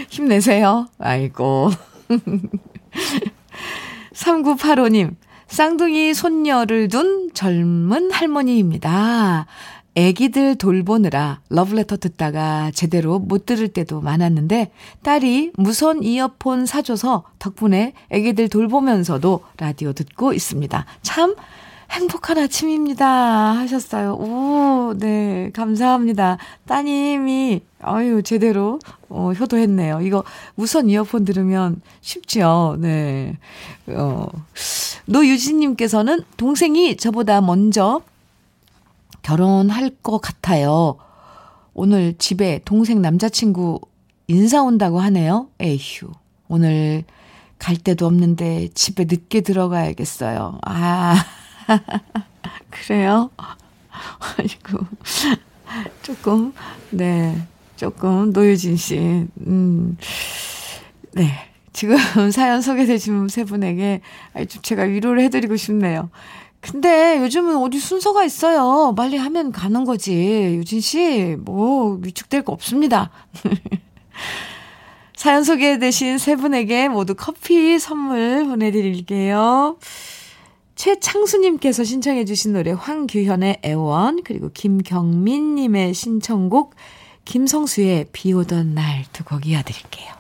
힘내세요. 0.09 0.89
아이고. 0.99 1.71
3985님. 4.13 5.15
쌍둥이 5.49 6.15
손녀를 6.15 6.89
둔 6.89 7.31
젊은 7.33 8.11
할머니입니다. 8.11 9.47
애기들 9.95 10.57
돌보느라 10.57 11.41
러브레터 11.49 11.97
듣다가 11.97 12.71
제대로 12.75 13.19
못 13.19 13.47
들을 13.47 13.69
때도 13.69 14.03
많았는데 14.03 14.71
딸이 15.03 15.53
무선 15.57 16.03
이어폰 16.03 16.67
사줘서 16.67 17.25
덕분에 17.39 17.95
애기들 18.11 18.51
돌보면서도 18.51 19.43
라디오 19.57 19.95
듣고 19.95 20.35
있습니다. 20.35 20.85
참 21.01 21.35
행복한 21.91 22.39
아침입니다. 22.39 23.07
하셨어요. 23.59 24.15
오, 24.15 24.95
네. 24.97 25.51
감사합니다. 25.53 26.39
따님이, 26.67 27.63
아유, 27.81 28.23
제대로, 28.23 28.79
어, 29.09 29.33
효도했네요. 29.33 30.01
이거 30.03 30.25
무선 30.55 30.91
이어폰 30.91 31.25
들으면 31.25 31.81
쉽죠. 32.01 32.77
네. 32.81 33.39
어, 33.89 34.27
노유진님께서는 35.07 36.25
동생이 36.37 36.97
저보다 36.97 37.41
먼저 37.41 38.03
결혼할 39.23 39.91
것 40.03 40.19
같아요. 40.19 40.97
오늘 41.75 42.15
집에 42.19 42.61
동생 42.65 43.03
남자친구 43.03 43.81
인사 44.29 44.63
온다고 44.63 45.01
하네요. 45.01 45.49
에휴. 45.61 46.11
오늘 46.49 47.05
갈 47.59 47.77
데도 47.77 48.07
없는데 48.07 48.69
집에 48.75 49.05
늦게 49.05 49.41
들어가야겠어요. 49.41 50.59
아. 50.65 51.25
그래요? 52.71 53.31
아이고. 54.39 54.87
조금, 56.03 56.53
네. 56.91 57.37
조금, 57.77 58.33
노유진 58.33 58.77
씨. 58.77 59.27
음. 59.47 59.97
네. 61.13 61.31
지금 61.73 61.97
사연 62.33 62.63
소개되신 62.63 63.29
세 63.29 63.45
분에게 63.45 64.01
제가 64.63 64.85
위로를 64.85 65.23
해드리고 65.25 65.57
싶네요. 65.57 66.11
근데 66.61 67.21
요즘은 67.21 67.57
어디 67.59 67.79
순서가 67.79 68.25
있어요. 68.25 68.95
빨리 68.97 69.19
하면 69.19 69.53
가는 69.53 69.85
거지. 69.85 70.13
유진 70.57 70.81
씨, 70.81 71.37
뭐, 71.39 71.99
위축될 72.03 72.43
거 72.43 72.53
없습니다. 72.53 73.11
사연 75.15 75.45
소개되신 75.45 76.19
세 76.19 76.35
분에게 76.37 76.89
모두 76.89 77.15
커피 77.15 77.79
선물 77.79 78.47
보내드릴게요. 78.47 79.77
최창수님께서 80.77 81.85
신청해 81.85 82.25
주신 82.27 82.53
노래 82.53 82.71
황규현의 82.73 83.61
애원, 83.65 84.23
그리고 84.23 84.51
김경민님의 84.53 85.95
신청곡 85.95 86.75
김성수의 87.25 88.07
비 88.13 88.33
오던 88.33 88.75
날 88.75 89.05
두 89.13 89.25
곡 89.25 89.47
이어드릴게요. 89.47 90.16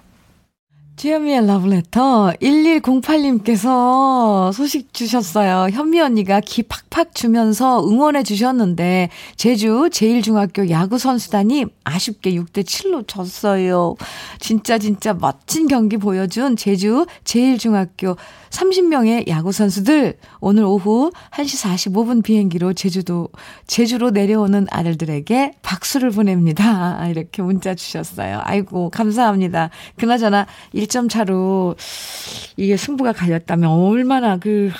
주현미의 0.97 1.47
러브레터 1.47 2.33
1108님께서 2.41 4.51
소식 4.55 4.95
주셨어요. 4.95 5.69
현미 5.71 6.01
언니가 6.01 6.41
기 6.41 6.63
팍팍 6.63 7.15
주면서 7.15 7.87
응원해 7.87 8.23
주셨는데 8.23 9.11
제주 9.37 9.91
제일중학교 9.93 10.71
야구 10.71 10.97
선수단이 10.97 11.67
아쉽게 11.85 12.33
6대 12.33 12.65
7로 12.65 13.07
졌어요. 13.07 13.97
진짜 14.41 14.79
진짜 14.79 15.13
멋진 15.13 15.69
경기 15.69 15.99
보여준 15.99 16.57
제주 16.57 17.05
제일중학교 17.25 18.17
30명의 18.49 19.29
야구 19.29 19.53
선수들 19.53 20.17
오늘 20.41 20.65
오후 20.65 21.13
1시 21.33 21.93
45분 21.93 22.25
비행기로 22.25 22.73
제주도 22.73 23.29
제주로 23.67 24.11
내려오는 24.11 24.67
아들들에게 24.71 25.53
박수를 25.61 26.11
보냅니다. 26.11 27.07
이렇게 27.09 27.43
문자 27.43 27.75
주셨어요. 27.75 28.41
아이고 28.45 28.89
감사합니다. 28.89 29.69
그나저나 29.97 30.47
1점 30.87 31.11
차로 31.11 31.77
이게 32.57 32.77
승부가 32.77 33.13
갈렸다면 33.13 33.71
얼마나 33.71 34.39
그 34.39 34.71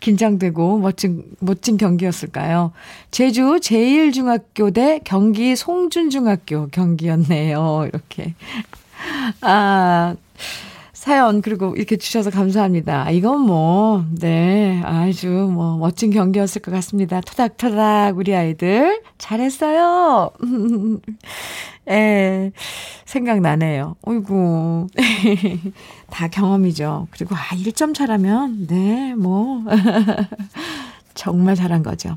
긴장되고 0.00 0.78
멋진 0.78 1.24
멋진 1.40 1.76
경기였을까요? 1.76 2.72
제주 3.10 3.60
제일중학교 3.60 4.70
대 4.70 5.00
경기 5.04 5.54
송준중학교 5.56 6.68
경기였네요. 6.68 7.86
이렇게 7.88 8.34
아 9.40 10.16
사연 11.02 11.42
그리고 11.42 11.74
이렇게 11.74 11.96
주셔서 11.96 12.30
감사합니다. 12.30 13.10
이건 13.10 13.40
뭐, 13.40 14.04
네, 14.20 14.80
아주 14.84 15.26
뭐 15.26 15.76
멋진 15.76 16.12
경기였을 16.12 16.62
것 16.62 16.70
같습니다. 16.70 17.20
토닥토닥 17.20 18.16
우리 18.16 18.32
아이들 18.36 19.02
잘했어요. 19.18 20.30
예, 21.90 22.52
생각나네요. 23.04 23.96
어이구. 24.02 24.86
다 26.08 26.28
경험이죠. 26.28 27.08
그리고 27.10 27.34
아, 27.34 27.48
1점 27.56 27.96
차라면, 27.96 28.68
네, 28.68 29.16
뭐. 29.16 29.64
정말 31.14 31.56
잘한 31.56 31.82
거죠. 31.82 32.16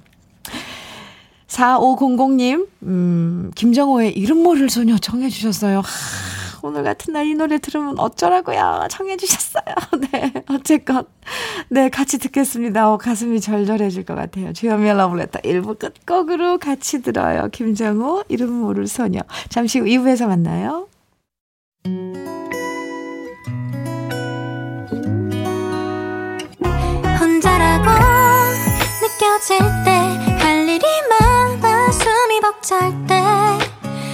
4500님, 1.47 2.67
음, 2.83 3.51
김정호의 3.55 4.15
이름 4.15 4.43
모를 4.43 4.69
소녀 4.69 4.95
청해주셨어요. 4.95 5.79
하, 5.79 6.44
오늘 6.65 6.83
같은 6.83 7.13
날 7.13 7.25
이 7.25 7.33
노래 7.33 7.57
들으면 7.57 7.97
어쩌라고요. 7.99 8.87
청해주셨어요. 8.89 9.63
네. 10.11 10.33
어쨌건. 10.49 11.05
네, 11.69 11.89
같이 11.89 12.17
듣겠습니다. 12.19 12.91
어, 12.91 12.97
가슴이 12.97 13.41
절절해질 13.41 14.05
것 14.05 14.13
같아요. 14.15 14.53
주현미의 14.53 14.95
러브레터 14.95 15.39
1부 15.41 15.79
끝곡으로 15.79 16.57
같이 16.59 17.01
들어요. 17.01 17.49
김정우, 17.51 18.23
이름 18.29 18.51
모를 18.53 18.87
소녀. 18.87 19.21
잠시 19.49 19.79
후 19.79 19.85
2부에서 19.85 20.27
만나요. 20.27 20.87
혼자라고 27.19 27.89
느껴질 29.01 29.59
때 29.83 29.91
할 30.39 30.67
일이 30.67 30.85
많아 31.09 31.91
숨이 31.91 32.39
벅찰 32.41 32.91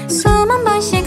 때숨 0.08 0.32
한번쉬 0.50 1.04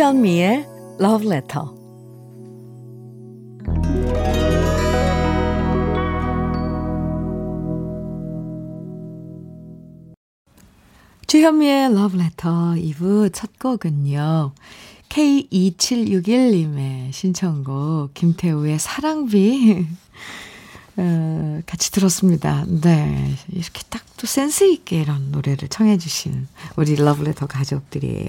주현미의 0.00 0.66
Love 0.98 1.30
Letter. 1.30 1.62
주현미의 11.26 11.90
Love 11.90 12.18
Letter 12.18 12.76
2부 12.76 13.30
첫 13.34 13.58
곡은요. 13.58 14.52
K2761님의 15.10 17.12
신청곡 17.12 18.14
김태우의 18.14 18.78
사랑비 18.78 19.86
어, 20.96 21.60
같이 21.66 21.92
들었습니다. 21.92 22.64
네. 22.66 23.34
이렇게 23.50 23.82
딱 23.90 24.10
또 24.20 24.26
센스있게 24.26 25.00
이런 25.00 25.30
노래를 25.30 25.68
청해주신 25.68 26.46
우리 26.76 26.94
러브레터 26.94 27.46
가족들이에요. 27.46 28.28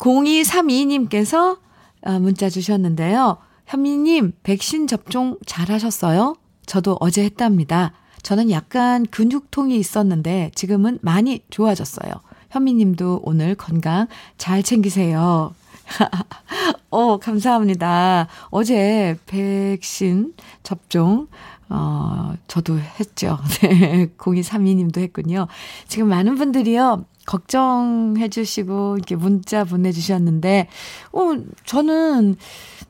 0232님께서 0.00 1.58
어, 2.02 2.18
문자 2.18 2.48
주셨는데요. 2.48 3.36
현미님, 3.66 4.32
백신 4.42 4.86
접종 4.86 5.36
잘 5.46 5.70
하셨어요? 5.70 6.34
저도 6.66 6.96
어제 7.00 7.22
했답니다. 7.22 7.92
저는 8.22 8.50
약간 8.50 9.06
근육통이 9.06 9.76
있었는데 9.76 10.50
지금은 10.54 10.98
많이 11.02 11.42
좋아졌어요. 11.50 12.12
현미님도 12.50 13.20
오늘 13.22 13.54
건강 13.54 14.08
잘 14.38 14.62
챙기세요. 14.62 15.54
어, 16.90 17.18
감사합니다. 17.18 18.28
어제 18.50 19.16
백신 19.26 20.34
접종, 20.62 21.28
어, 21.68 22.34
저도 22.48 22.78
했죠. 22.78 23.38
네. 23.62 24.06
0232님도 24.16 24.98
했군요. 24.98 25.46
지금 25.86 26.08
많은 26.08 26.34
분들이요. 26.36 27.04
걱정해 27.30 28.28
주시고, 28.28 28.96
이렇게 28.96 29.14
문자 29.14 29.62
보내 29.62 29.92
주셨는데, 29.92 30.66
어, 31.12 31.20
저는 31.64 32.34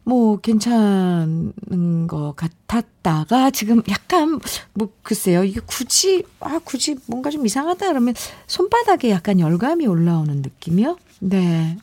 뭐 0.04 0.38
괜찮은 0.38 2.06
것 2.06 2.34
같았다가 2.36 3.50
지금 3.50 3.82
약간, 3.90 4.40
뭐 4.72 4.88
글쎄요. 5.02 5.44
이게 5.44 5.60
굳이, 5.66 6.24
아, 6.40 6.58
굳이 6.64 6.96
뭔가 7.06 7.28
좀 7.28 7.44
이상하다 7.44 7.88
그러면 7.88 8.14
손바닥에 8.46 9.10
약간 9.10 9.40
열감이 9.40 9.86
올라오는 9.86 10.34
느낌이요? 10.40 10.96
네. 11.20 11.76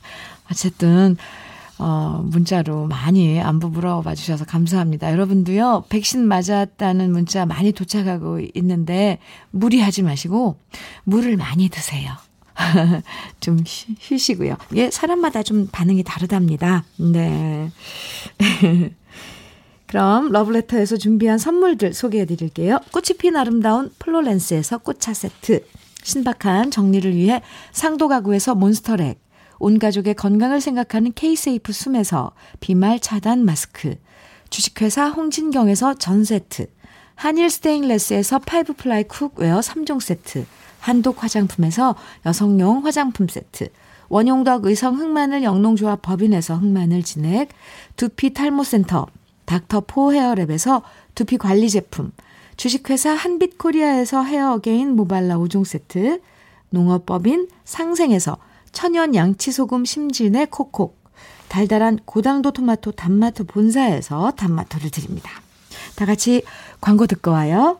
어쨌든, 0.50 1.16
어, 1.78 2.24
문자로 2.26 2.88
많이 2.88 3.40
안부 3.40 3.70
물어봐 3.70 4.16
주셔서 4.16 4.46
감사합니다. 4.46 5.12
여러분도요, 5.12 5.84
백신 5.90 6.28
맞았다는 6.28 7.12
문자 7.12 7.46
많이 7.46 7.72
도착하고 7.72 8.40
있는데, 8.56 9.20
무리하지 9.52 10.02
마시고, 10.02 10.58
물을 11.04 11.38
많이 11.38 11.70
드세요. 11.70 12.14
좀 13.40 13.64
쉬시고요. 13.66 14.58
예, 14.76 14.90
사람마다 14.90 15.44
좀 15.44 15.68
반응이 15.72 16.04
다르답니다. 16.04 16.84
네. 16.98 17.72
그럼 19.88 20.32
러브레터에서 20.32 20.98
준비한 20.98 21.38
선물들 21.38 21.94
소개해 21.94 22.26
드릴게요. 22.26 22.80
꽃이 22.92 23.18
핀 23.18 23.38
아름다운 23.38 23.92
플로렌스에서 24.00 24.80
꽃차 24.80 25.14
세트, 25.14 25.66
신박한 26.04 26.72
정리를 26.72 27.16
위해 27.16 27.42
상도 27.72 28.08
가구에서 28.08 28.54
몬스터렉, 28.54 29.20
온 29.60 29.80
가족의 29.80 30.16
건강을 30.16 30.60
생각하는 30.60 31.14
케이세이프 31.14 31.72
숨에서 31.72 32.32
비말 32.60 33.00
차단 33.00 33.46
마스크, 33.46 33.96
주식회사 34.50 35.08
홍진경에서 35.10 35.96
전 35.96 36.24
세트, 36.26 36.68
한일 37.16 37.50
스테인레스에서 37.50 38.40
five 38.40 38.74
ply 38.74 39.06
cookware 39.06 39.62
3종 39.62 40.02
세트, 40.02 40.46
한독 40.80 41.24
화장품에서 41.24 41.96
여성용 42.26 42.86
화장품 42.86 43.28
세트, 43.28 43.70
원용덕 44.10 44.66
의성 44.66 45.00
흑마늘 45.00 45.44
영농조합 45.44 46.02
법인에서 46.02 46.56
흑마늘 46.56 47.04
진액, 47.04 47.50
두피 47.96 48.34
탈모센터, 48.34 49.08
닥터포 49.46 50.12
헤어랩에서 50.12 50.82
두피 51.16 51.38
관리 51.38 51.70
제품, 51.70 52.12
주식회사 52.56 53.12
한빛코리아에서 53.12 54.24
헤어게인 54.24 54.96
모발라 54.96 55.38
5종 55.38 55.66
세트, 55.66 56.22
농업법인 56.70 57.48
상생에서 57.64 58.38
천연 58.72 59.16
양치소금 59.16 59.86
심진의 59.86 60.48
콕콕, 60.48 60.98
달달한 61.48 62.00
고당도 62.06 62.52
토마토 62.52 62.92
단마토 62.92 63.46
본사에서 63.46 64.32
단마토를 64.32 64.90
드립니다. 64.90 65.32
다 65.96 66.06
같이 66.06 66.44
광고 66.82 67.08
듣고 67.08 67.32
와요. 67.32 67.80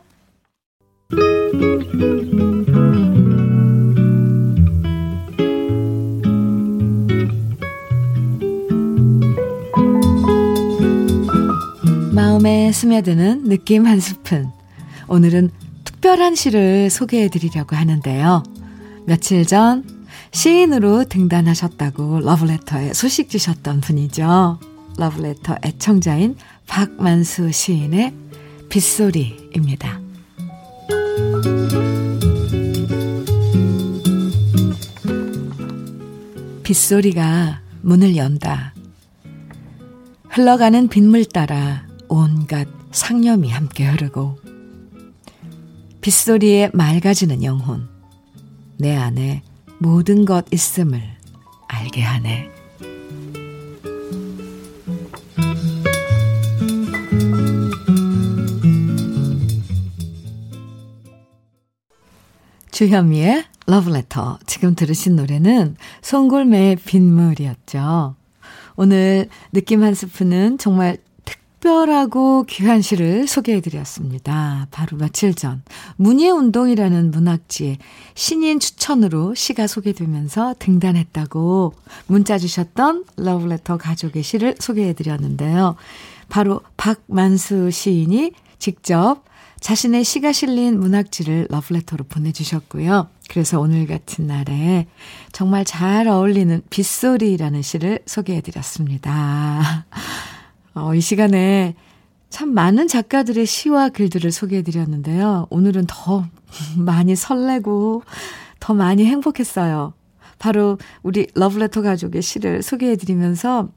마음에 12.12 12.72
스며드는 12.72 13.44
느낌 13.44 13.86
한 13.86 14.00
스푼. 14.00 14.50
오늘은 15.08 15.50
특별한 15.84 16.34
시를 16.34 16.90
소개해 16.90 17.28
드리려고 17.30 17.74
하는데요. 17.74 18.42
며칠 19.06 19.46
전 19.46 19.84
시인으로 20.32 21.04
등단하셨다고 21.04 22.20
러브레터에 22.20 22.92
소식 22.92 23.30
주셨던 23.30 23.80
분이죠. 23.80 24.58
러브레터 24.98 25.56
애청자인 25.64 26.36
박만수 26.66 27.50
시인의 27.50 28.12
빗소리입니다. 28.68 30.07
빗소리가 36.62 37.62
문을 37.82 38.16
연다. 38.16 38.74
흘러가는 40.28 40.88
빗물 40.88 41.24
따라 41.24 41.86
온갖 42.08 42.68
상념이 42.92 43.50
함께 43.50 43.86
흐르고 43.86 44.38
빗소리에 46.00 46.70
맑아지는 46.72 47.42
영혼 47.42 47.88
내 48.78 48.94
안에 48.94 49.42
모든 49.78 50.24
것 50.24 50.44
있음을 50.52 51.02
알게 51.68 52.02
하네. 52.02 52.57
주현미의 62.78 63.42
러브레터. 63.66 64.38
지금 64.46 64.76
들으신 64.76 65.16
노래는 65.16 65.74
송골매의 66.00 66.76
빗물이었죠. 66.76 68.14
오늘 68.76 69.28
느낌 69.52 69.82
한 69.82 69.94
스푼은 69.94 70.58
정말 70.58 70.98
특별하고 71.24 72.44
귀한 72.44 72.80
시를 72.80 73.26
소개해 73.26 73.62
드렸습니다. 73.62 74.68
바로 74.70 74.96
며칠 74.96 75.34
전 75.34 75.64
문예 75.96 76.30
운동이라는 76.30 77.10
문학지에 77.10 77.78
신인 78.14 78.60
추천으로 78.60 79.34
시가 79.34 79.66
소개되면서 79.66 80.54
등단했다고 80.60 81.74
문자 82.06 82.38
주셨던 82.38 83.06
러브레터 83.16 83.76
가족의 83.76 84.22
시를 84.22 84.54
소개해 84.56 84.92
드렸는데요. 84.92 85.74
바로 86.28 86.60
박만수 86.76 87.72
시인이 87.72 88.30
직접 88.60 89.24
자신의 89.60 90.04
시가 90.04 90.32
실린 90.32 90.78
문학지를 90.78 91.48
러브레터로 91.50 92.04
보내주셨고요. 92.04 93.08
그래서 93.28 93.60
오늘 93.60 93.86
같은 93.86 94.26
날에 94.26 94.86
정말 95.32 95.64
잘 95.64 96.08
어울리는 96.08 96.62
빗소리라는 96.70 97.62
시를 97.62 98.00
소개해 98.06 98.40
드렸습니다. 98.40 99.86
어, 100.74 100.94
이 100.94 101.00
시간에 101.00 101.74
참 102.30 102.52
많은 102.54 102.88
작가들의 102.88 103.46
시와 103.46 103.88
글들을 103.88 104.30
소개해 104.30 104.62
드렸는데요. 104.62 105.46
오늘은 105.50 105.86
더 105.88 106.26
많이 106.76 107.16
설레고 107.16 108.02
더 108.60 108.74
많이 108.74 109.04
행복했어요. 109.04 109.92
바로 110.38 110.78
우리 111.02 111.26
러브레터 111.34 111.82
가족의 111.82 112.22
시를 112.22 112.62
소개해 112.62 112.96
드리면서 112.96 113.70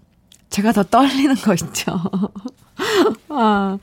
제가 0.50 0.74
더 0.74 0.84
떨리는 0.84 1.36
거 1.36 1.54
있죠. 1.54 2.00
아, 3.30 3.78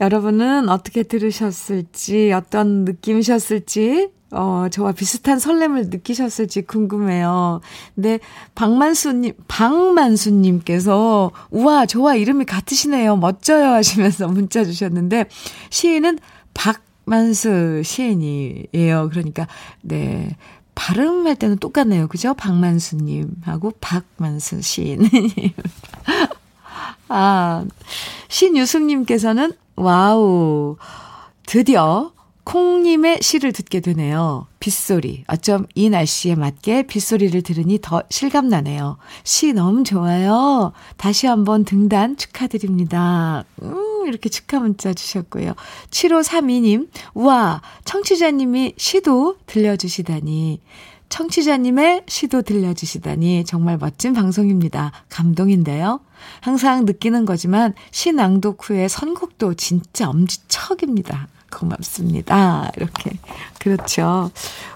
여러분은 0.00 0.68
어떻게 0.68 1.02
들으셨을지, 1.02 2.32
어떤 2.32 2.84
느낌이셨을지, 2.84 4.10
어, 4.32 4.66
저와 4.70 4.92
비슷한 4.92 5.38
설렘을 5.38 5.90
느끼셨을지 5.90 6.62
궁금해요. 6.62 7.60
근데 7.94 8.18
박만수님, 8.54 9.34
박만수님께서, 9.46 11.30
우와, 11.50 11.86
저와 11.86 12.14
이름이 12.16 12.46
같으시네요. 12.46 13.16
멋져요. 13.16 13.72
하시면서 13.72 14.28
문자 14.28 14.64
주셨는데, 14.64 15.26
시인은 15.70 16.18
박만수 16.54 17.82
시인이에요. 17.84 19.10
그러니까, 19.10 19.46
네. 19.82 20.36
발음할 20.74 21.36
때는 21.36 21.58
똑같네요. 21.58 22.08
그죠? 22.08 22.32
박만수님하고 22.32 23.74
박만수 23.78 24.62
시인님. 24.62 25.10
아, 27.14 27.64
신유숙님께서는, 28.28 29.52
와우, 29.76 30.76
드디어 31.46 32.12
콩님의 32.44 33.18
시를 33.20 33.52
듣게 33.52 33.80
되네요. 33.80 34.46
빗소리. 34.58 35.24
어쩜 35.28 35.66
이 35.74 35.90
날씨에 35.90 36.34
맞게 36.34 36.86
빗소리를 36.86 37.42
들으니 37.42 37.78
더 37.80 38.02
실감나네요. 38.08 38.96
시 39.24 39.52
너무 39.52 39.84
좋아요. 39.84 40.72
다시 40.96 41.26
한번 41.26 41.64
등단 41.64 42.16
축하드립니다. 42.16 43.44
음, 43.62 44.06
이렇게 44.06 44.28
축하 44.28 44.58
문자 44.58 44.92
주셨고요. 44.94 45.54
7532님, 45.90 46.88
우와, 47.14 47.60
청취자님이 47.84 48.74
시도 48.76 49.36
들려주시다니. 49.46 50.60
청취자님의 51.12 52.04
시도 52.08 52.40
들려주시다니 52.40 53.44
정말 53.44 53.76
멋진 53.76 54.14
방송입니다. 54.14 54.92
감동인데요. 55.10 56.00
항상 56.40 56.86
느끼는 56.86 57.26
거지만 57.26 57.74
시 57.90 58.12
낭독 58.12 58.70
후에 58.70 58.88
선곡도 58.88 59.52
진짜 59.54 60.08
엄지척입니다. 60.08 61.28
고맙습니다. 61.50 62.72
이렇게. 62.78 63.10
그렇죠. 63.60 64.30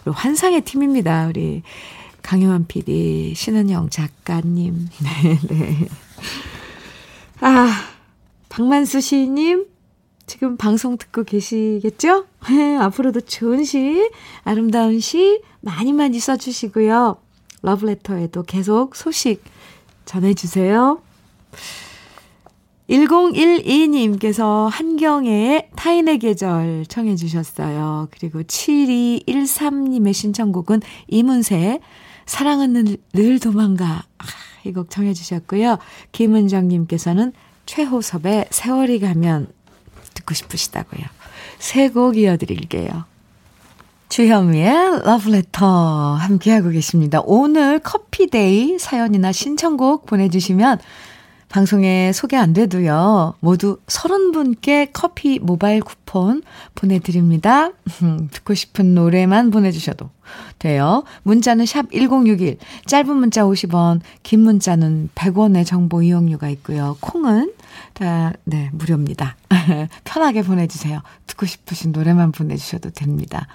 환상의 0.04 0.60
팀입니다. 0.60 1.26
우리 1.28 1.62
강효환 2.20 2.66
PD, 2.66 3.32
신은영 3.34 3.88
작가님. 3.88 4.90
네, 5.00 5.38
네. 5.48 5.88
아, 7.40 7.72
박만수 8.50 9.00
시인님, 9.00 9.64
지금 10.26 10.56
방송 10.56 10.98
듣고 10.98 11.22
계시겠죠? 11.24 12.26
앞으로도 12.80 13.20
좋은 13.20 13.64
시, 13.64 14.10
아름다운 14.42 14.98
시 15.00 15.40
많이 15.60 15.92
많이 15.92 16.18
써주시고요. 16.18 17.16
러브레터에도 17.62 18.42
계속 18.42 18.96
소식 18.96 19.42
전해주세요. 20.04 21.00
1012님께서 22.88 24.68
한경애의 24.70 25.70
타인의 25.74 26.18
계절 26.20 26.86
청해 26.86 27.16
주셨어요. 27.16 28.08
그리고 28.12 28.42
7213님의 28.42 30.12
신청곡은 30.12 30.82
이문세의 31.08 31.80
사랑은 32.26 32.72
늘, 32.72 32.96
늘 33.12 33.40
도망가. 33.40 34.04
아, 34.18 34.24
이곡 34.64 34.90
청해 34.90 35.14
주셨고요. 35.14 35.78
김은정님께서는 36.12 37.32
최호섭의 37.66 38.46
세월이 38.50 39.00
가면 39.00 39.48
듣고 40.16 40.34
싶으시다고요. 40.34 41.04
세 41.58 41.88
곡 41.88 42.16
이어드릴게요. 42.16 43.04
주현미의 44.08 45.02
러브레터 45.04 46.14
함께하고 46.14 46.70
계십니다. 46.70 47.20
오늘 47.24 47.78
커피데이 47.78 48.78
사연이나 48.78 49.32
신청곡 49.32 50.06
보내주시면 50.06 50.78
방송에 51.48 52.12
소개 52.12 52.36
안 52.36 52.52
돼도요. 52.52 53.34
모두 53.40 53.78
30분께 53.86 54.90
커피 54.92 55.38
모바일 55.38 55.80
쿠폰 55.80 56.42
보내드립니다. 56.74 57.70
듣고 58.32 58.54
싶은 58.54 58.94
노래만 58.94 59.50
보내주셔도 59.50 60.10
돼요. 60.58 61.04
문자는 61.22 61.66
샵 61.66 61.90
1061, 61.92 62.58
짧은 62.86 63.16
문자 63.16 63.42
50원, 63.42 64.00
긴 64.22 64.40
문자는 64.40 65.10
100원의 65.14 65.64
정보 65.64 66.02
이용료가 66.02 66.48
있고요. 66.50 66.96
콩은 67.00 67.52
다, 67.96 68.34
네, 68.44 68.68
무료입니다. 68.74 69.36
편하게 70.04 70.42
보내주세요. 70.42 71.00
듣고 71.26 71.46
싶으신 71.46 71.92
노래만 71.92 72.30
보내주셔도 72.30 72.90
됩니다. 72.90 73.46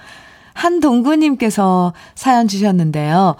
한동구님께서 0.53 1.93
사연 2.15 2.47
주셨는데요. 2.47 3.35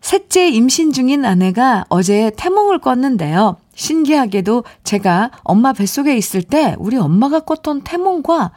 셋째 0.00 0.48
임신 0.48 0.92
중인 0.92 1.24
아내가 1.24 1.84
어제 1.88 2.30
태몽을 2.36 2.78
꿨는데요. 2.78 3.56
신기하게도 3.74 4.64
제가 4.84 5.32
엄마 5.42 5.72
뱃속에 5.72 6.16
있을 6.16 6.42
때 6.42 6.76
우리 6.78 6.96
엄마가 6.96 7.40
꿨던 7.40 7.82
태몽과 7.82 8.52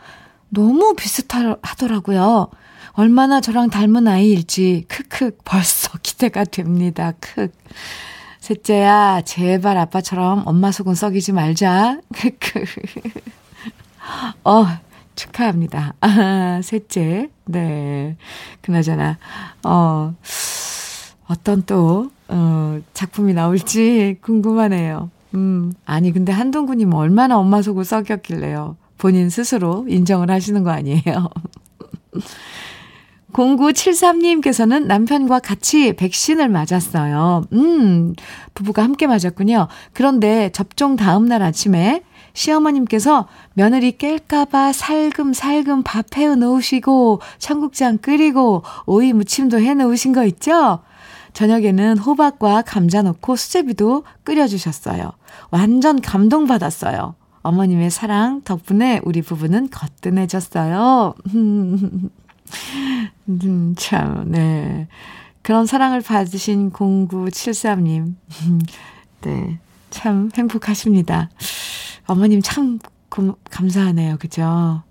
너무 0.50 0.94
비슷하더라고요. 0.96 2.50
얼마나 2.92 3.42
저랑 3.42 3.72
닮은 3.72 4.08
아이일지 4.08 4.86
크크 4.88 5.38
벌써 5.44 5.98
기대가 6.04 6.44
됩니다. 6.44 7.14
크. 7.20 7.50
셋째야, 8.43 9.21
제발 9.21 9.77
아빠처럼 9.77 10.43
엄마 10.45 10.69
속은 10.69 10.95
썩이지 10.95 11.32
말자. 11.32 12.01
어, 14.43 14.65
축하합니다. 15.15 15.93
아, 16.01 16.60
셋째. 16.62 17.29
네. 17.45 18.17
그나저나, 18.60 19.17
어, 19.63 20.13
어떤 21.29 21.63
또, 21.63 22.12
어, 22.27 22.82
작품이 22.93 23.34
나올지 23.34 24.17
궁금하네요. 24.21 25.10
음, 25.36 25.71
아니, 25.86 26.12
근데 26.12 26.34
한동구님 26.34 26.93
얼마나 26.93 27.38
엄마 27.38 27.62
속을 27.62 27.86
썩였길래요. 27.86 28.75
본인 28.97 29.29
스스로 29.29 29.86
인정을 29.88 30.29
하시는 30.29 30.62
거 30.65 30.71
아니에요. 30.71 31.29
0973님께서는 33.34 34.86
남편과 34.86 35.39
같이 35.39 35.93
백신을 35.93 36.50
맞았어요. 36.50 37.46
음, 37.54 38.13
부부가 38.54 38.84
함께 38.84 39.08
맞았군요. 39.08 39.67
그런데 39.93 40.50
접종 40.54 40.96
다음 40.96 41.26
날 41.26 41.41
아침에 41.41 42.04
시어머님께서 42.34 43.28
며느리 43.54 43.98
깰까봐 43.98 44.74
살금살금 44.74 45.84
밥 45.84 46.17
해어 46.17 46.36
놓으시고 46.36 47.22
청국장 47.38 47.98
끓이고 47.98 48.63
오이 48.86 49.13
무침도 49.13 49.60
해 49.60 49.74
놓으신 49.74 50.13
거 50.13 50.26
있죠? 50.26 50.80
저녁에는 51.34 51.98
호박과 51.98 52.62
감자 52.63 53.02
넣고 53.02 53.36
수제비도 53.36 54.04
끓여주셨어요. 54.24 55.12
완전 55.52 56.00
감동받았어요. 56.00 57.15
어머님의 57.41 57.89
사랑 57.91 58.41
덕분에 58.43 59.02
우리 59.04 59.22
부부는 59.22 59.69
거뜬해졌어요. 59.69 61.13
음, 63.30 63.76
참, 63.78 64.32
네. 64.32 64.88
그런 65.42 65.66
사랑을 65.66 66.02
받으신 66.02 66.72
0973님. 66.72 68.16
네. 69.22 69.60
참 69.89 70.30
행복하십니다. 70.36 71.30
어머님 72.06 72.42
참 72.42 72.80
고, 73.10 73.38
감사하네요. 73.52 74.18
그죠? 74.20 74.84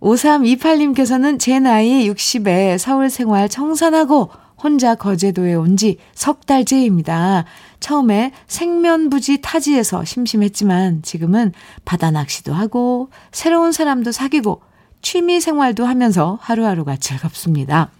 5328님께서는 0.00 1.38
제 1.38 1.58
나이 1.60 2.08
60에 2.10 2.78
서울 2.78 3.10
생활 3.10 3.48
청산하고 3.48 4.30
혼자 4.62 4.94
거제도에 4.94 5.54
온 5.54 5.76
지 5.76 5.98
석 6.14 6.46
달째입니다. 6.46 7.44
처음에 7.80 8.32
생면부지 8.46 9.40
타지에서 9.42 10.04
심심했지만 10.04 11.02
지금은 11.02 11.52
바다 11.84 12.10
낚시도 12.10 12.52
하고 12.54 13.10
새로운 13.32 13.72
사람도 13.72 14.12
사귀고 14.12 14.62
취미 15.02 15.40
생활도 15.40 15.84
하면서 15.84 16.38
하루하루가 16.40 16.96
즐겁습니다. 16.96 17.90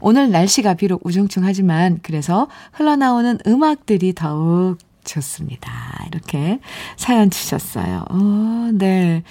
오늘 0.00 0.30
날씨가 0.30 0.74
비록 0.74 1.04
우중충하지만 1.04 2.00
그래서 2.02 2.48
흘러나오는 2.72 3.38
음악들이 3.46 4.14
더욱 4.14 4.78
좋습니다. 5.04 5.72
이렇게 6.08 6.60
사연 6.96 7.30
주셨어요. 7.30 8.04
어, 8.10 8.70
네. 8.72 9.22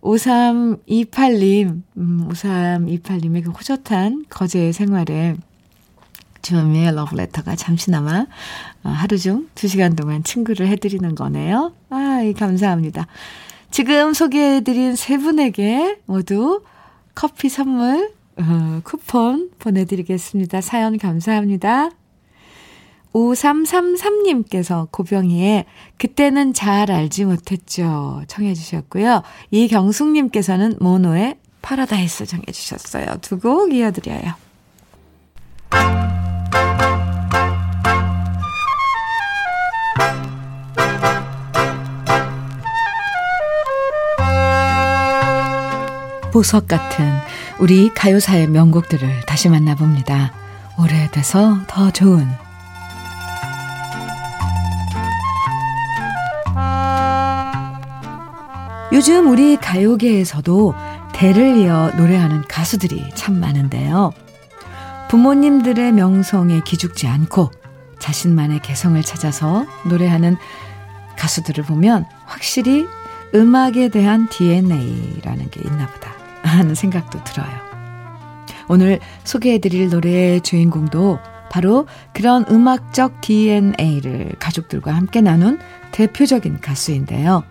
5328님, 0.00 1.82
음, 1.98 2.28
5328님의 2.30 3.44
그 3.44 3.50
호젓한 3.50 4.24
거제 4.30 4.72
생활에 4.72 5.36
주현미의 6.42 6.94
러브레터가 6.94 7.54
잠시나마 7.54 8.26
어, 8.82 8.88
하루 8.88 9.18
중 9.18 9.48
2시간 9.54 9.96
동안 9.96 10.24
친구를 10.24 10.68
해드리는 10.68 11.14
거네요. 11.14 11.72
아, 11.90 12.20
감사합니다. 12.36 13.06
지금 13.70 14.12
소개해드린 14.14 14.96
세 14.96 15.16
분에게 15.18 16.00
모두 16.06 16.62
커피 17.14 17.48
선물 17.48 18.12
어, 18.36 18.80
쿠폰 18.84 19.50
보내드리겠습니다. 19.58 20.60
사연 20.60 20.98
감사합니다. 20.98 21.90
5333님께서 23.12 24.88
고병희의 24.92 25.64
그때는 25.98 26.52
잘 26.54 26.90
알지 26.92 27.24
못했죠. 27.24 28.22
청해 28.28 28.54
주셨고요. 28.54 29.22
이경숙님께서는 29.50 30.76
모노의 30.80 31.36
파라다이스 31.60 32.26
청해 32.26 32.44
주셨어요. 32.52 33.06
두 33.20 33.38
곡 33.40 33.74
이어드려요. 33.74 34.34
보석 46.30 46.68
같은 46.68 47.12
우리 47.58 47.92
가요사의 47.92 48.48
명곡들을 48.48 49.26
다시 49.26 49.48
만나봅니다. 49.48 50.32
오래돼서 50.78 51.58
더 51.66 51.90
좋은 51.90 52.28
요즘 58.92 59.30
우리 59.30 59.56
가요계에서도 59.56 60.74
대를 61.12 61.58
이어 61.58 61.90
노래하는 61.96 62.42
가수들이 62.48 63.10
참 63.14 63.38
많은데요. 63.38 64.12
부모님들의 65.08 65.92
명성에 65.92 66.62
기죽지 66.64 67.06
않고 67.06 67.50
자신만의 67.98 68.60
개성을 68.62 69.00
찾아서 69.02 69.66
노래하는 69.84 70.36
가수들을 71.16 71.64
보면 71.64 72.06
확실히 72.24 72.86
음악에 73.34 73.90
대한 73.90 74.28
DNA라는 74.28 75.50
게 75.50 75.60
있나 75.64 75.86
보다 75.86 76.19
하는 76.58 76.74
생각도 76.74 77.22
들어요. 77.24 77.50
오늘 78.68 79.00
소개해드릴 79.24 79.88
노래의 79.88 80.42
주인공도 80.42 81.18
바로 81.50 81.86
그런 82.12 82.44
음악적 82.48 83.20
DNA를 83.20 84.36
가족들과 84.38 84.94
함께 84.94 85.20
나눈 85.20 85.58
대표적인 85.90 86.60
가수인데요. 86.60 87.42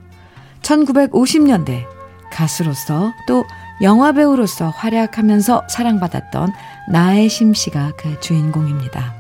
1950년대 0.62 1.86
가수로서 2.32 3.12
또 3.28 3.44
영화배우로서 3.82 4.70
활약하면서 4.70 5.64
사랑받았던 5.70 6.52
나혜심 6.90 7.54
씨가 7.54 7.94
그 7.98 8.20
주인공입니다. 8.20 9.14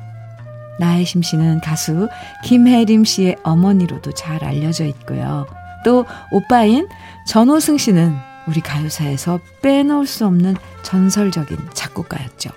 나혜심 0.80 1.22
씨는 1.22 1.60
가수 1.60 2.08
김혜림 2.46 3.04
씨의 3.04 3.36
어머니로도 3.44 4.14
잘 4.14 4.44
알려져 4.44 4.86
있고요. 4.86 5.46
또 5.84 6.06
오빠인 6.32 6.88
전호승 7.26 7.78
씨는 7.78 8.29
우리 8.50 8.62
가요사에서 8.62 9.40
빼놓을 9.62 10.08
수 10.08 10.26
없는 10.26 10.56
전설적인 10.82 11.58
작곡가였죠. 11.74 12.50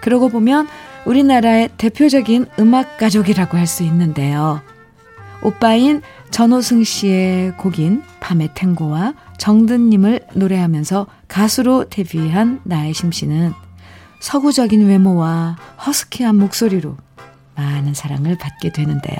그러고 0.00 0.28
보면 0.30 0.66
우리나라의 1.04 1.70
대표적인 1.76 2.46
음악 2.58 2.96
가족이라고 2.96 3.56
할 3.56 3.66
수 3.66 3.82
있는데요. 3.82 4.62
오빠인 5.42 6.02
전호승 6.30 6.82
씨의 6.84 7.56
곡인 7.58 8.02
밤의 8.20 8.50
탱고와 8.54 9.14
정든님을 9.36 10.20
노래하면서 10.34 11.06
가수로 11.28 11.88
데뷔한 11.90 12.60
나혜심 12.64 13.12
씨는 13.12 13.52
서구적인 14.20 14.88
외모와 14.88 15.56
허스키한 15.86 16.36
목소리로 16.36 16.96
많은 17.54 17.94
사랑을 17.94 18.36
받게 18.36 18.72
되는데요. 18.72 19.18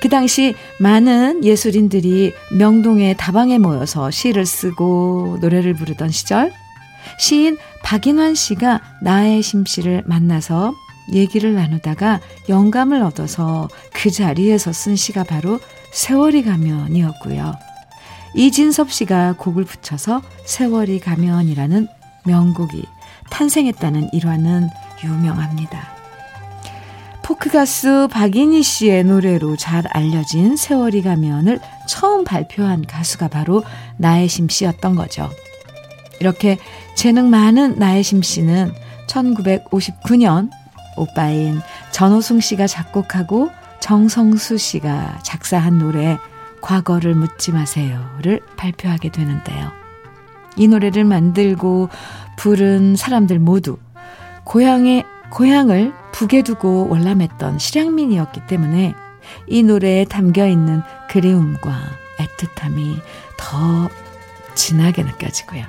그 0.00 0.08
당시 0.08 0.54
많은 0.78 1.44
예술인들이 1.44 2.32
명동의 2.56 3.16
다방에 3.16 3.58
모여서 3.58 4.10
시를 4.10 4.46
쓰고 4.46 5.38
노래를 5.40 5.74
부르던 5.74 6.10
시절 6.10 6.52
시인 7.18 7.56
박인환 7.82 8.34
씨가 8.34 8.80
나혜심 9.02 9.64
씨를 9.66 10.04
만나서 10.06 10.74
얘기를 11.12 11.54
나누다가 11.54 12.20
영감을 12.48 13.02
얻어서 13.02 13.68
그 13.92 14.10
자리에서 14.10 14.72
쓴 14.72 14.94
시가 14.94 15.24
바로 15.24 15.58
세월이 15.92 16.42
가면이었고요. 16.44 17.54
이진섭 18.34 18.92
씨가 18.92 19.36
곡을 19.38 19.64
붙여서 19.64 20.22
세월이 20.44 21.00
가면이라는 21.00 21.88
명곡이 22.26 22.84
탄생했다는 23.30 24.10
일화는 24.12 24.68
유명합니다. 25.02 25.97
포크 27.28 27.50
가수 27.50 28.08
박인희 28.10 28.62
씨의 28.62 29.04
노래로 29.04 29.56
잘 29.56 29.86
알려진 29.88 30.56
세월이 30.56 31.02
가면을 31.02 31.60
처음 31.86 32.24
발표한 32.24 32.86
가수가 32.86 33.28
바로 33.28 33.62
나혜심 33.98 34.48
씨였던 34.48 34.94
거죠. 34.94 35.28
이렇게 36.20 36.56
재능 36.94 37.28
많은 37.28 37.78
나혜심 37.78 38.22
씨는 38.22 38.72
1959년 39.08 40.48
오빠인 40.96 41.60
전호승 41.90 42.40
씨가 42.40 42.66
작곡하고 42.66 43.50
정성수 43.80 44.56
씨가 44.56 45.18
작사한 45.22 45.76
노래 45.76 46.16
과거를 46.62 47.14
묻지 47.14 47.52
마세요를 47.52 48.40
발표하게 48.56 49.10
되는데요. 49.10 49.70
이 50.56 50.66
노래를 50.66 51.04
만들고 51.04 51.90
부른 52.38 52.96
사람들 52.96 53.38
모두 53.38 53.76
고향에 54.44 55.04
고향을 55.30 55.92
북에 56.12 56.42
두고 56.42 56.88
월남했던 56.88 57.58
실향민이었기 57.58 58.46
때문에 58.46 58.94
이 59.46 59.62
노래에 59.62 60.04
담겨 60.04 60.46
있는 60.46 60.82
그리움과 61.10 61.78
애틋함이 62.18 63.00
더 63.36 63.88
진하게 64.54 65.04
느껴지고요. 65.04 65.64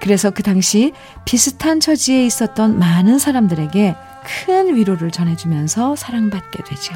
그래서 0.00 0.30
그 0.30 0.42
당시 0.42 0.92
비슷한 1.24 1.78
처지에 1.78 2.26
있었던 2.26 2.78
많은 2.78 3.18
사람들에게 3.18 3.96
큰 4.24 4.74
위로를 4.74 5.10
전해주면서 5.10 5.96
사랑받게 5.96 6.64
되죠. 6.64 6.94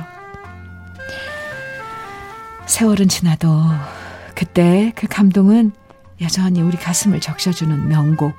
세월은 2.66 3.09
지나도 3.09 3.62
그때 4.35 4.92
그 4.96 5.07
감동은 5.07 5.72
여전히 6.20 6.61
우리 6.62 6.77
가슴을 6.77 7.20
적셔주는 7.20 7.88
명곡. 7.88 8.35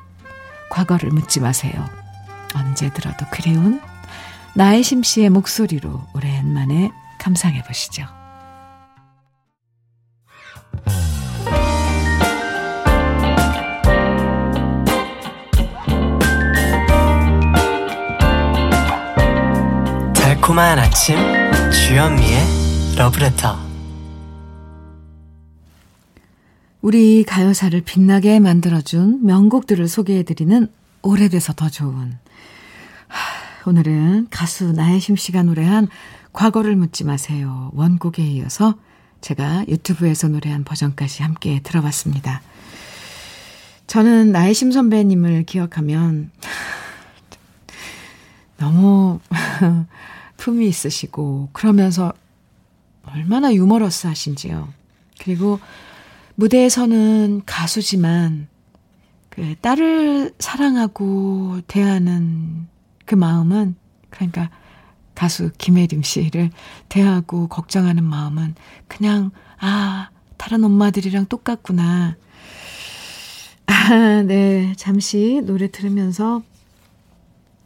과거를 0.70 1.12
묻지 1.12 1.40
마세요. 1.40 1.88
언제 2.58 2.92
들어도 2.92 3.26
그리운 3.32 3.82
나의심 4.56 5.04
씨의 5.04 5.30
목소리로 5.30 6.02
오랜만에 6.16 6.92
감상해 7.20 7.62
보시죠. 7.64 8.06
달콤한 20.16 20.80
아침 20.80 21.18
주현미의 21.72 22.96
러브레터 22.98 23.68
우리 26.82 27.24
가요사를 27.26 27.80
빛나게 27.82 28.40
만들어준 28.40 29.26
명곡들을 29.26 29.88
소개해드리는 29.88 30.68
오래돼서 31.02 31.54
더 31.54 31.70
좋은 31.70 32.18
오늘은 33.68 34.28
가수 34.30 34.72
나혜심 34.72 35.18
씨가 35.18 35.44
노래한 35.44 35.90
과거를 36.32 36.78
묻지 36.78 37.04
마세요 37.04 37.70
원곡에 37.74 38.24
이어서 38.26 38.76
제가 39.20 39.66
유튜브에서 39.68 40.30
노래한 40.30 40.64
버전까지 40.64 41.22
함께 41.22 41.60
들어봤습니다. 41.62 42.42
저는 43.88 44.32
나혜심 44.32 44.72
선배님을 44.72 45.44
기억하면 45.44 46.32
너무 48.56 49.20
품이 50.38 50.66
있으시고 50.66 51.50
그러면서 51.52 52.14
얼마나 53.04 53.54
유머러스 53.54 54.08
하신지요. 54.08 54.70
그리고 55.20 55.60
무대에서는 56.36 57.42
가수지만 57.46 58.48
그 59.28 59.56
딸을 59.60 60.36
사랑하고 60.40 61.60
대하는 61.68 62.70
그 63.08 63.16
마음은 63.16 63.76
그러니까 64.12 64.52
가수 65.16 65.50
김혜림 65.58 66.04
씨를 66.04 66.52
대하고 66.90 67.48
걱정하는 67.48 68.04
마음은 68.04 68.54
그냥 68.88 69.32
아 69.60 70.10
다른 70.38 70.64
엄마들이랑 70.64 71.26
똑같구나. 71.26 72.16
아, 73.66 74.22
네. 74.22 74.74
잠시 74.78 75.42
노래 75.44 75.72
들으면서 75.72 76.44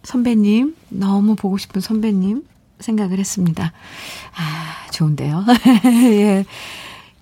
선배님, 0.03 0.75
너무 0.89 1.35
보고 1.35 1.57
싶은 1.57 1.81
선배님 1.81 2.47
생각을 2.79 3.19
했습니다. 3.19 3.73
아, 4.35 4.91
좋은데요. 4.91 5.45
예. 5.85 6.45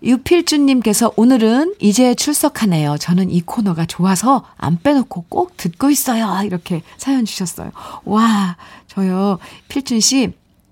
유필주님께서 0.01 1.13
오늘은 1.15 1.75
이제 1.79 2.15
출석하네요. 2.15 2.97
저는 2.97 3.29
이 3.31 3.41
코너가 3.41 3.85
좋아서 3.85 4.43
안 4.57 4.79
빼놓고 4.81 5.25
꼭 5.27 5.57
듣고 5.57 5.89
있어요. 5.89 6.41
이렇게 6.45 6.81
사연 6.97 7.25
주셨어요. 7.25 7.71
와, 8.05 8.55
저요. 8.87 9.39
필준 9.67 9.99
씨, 9.99 10.31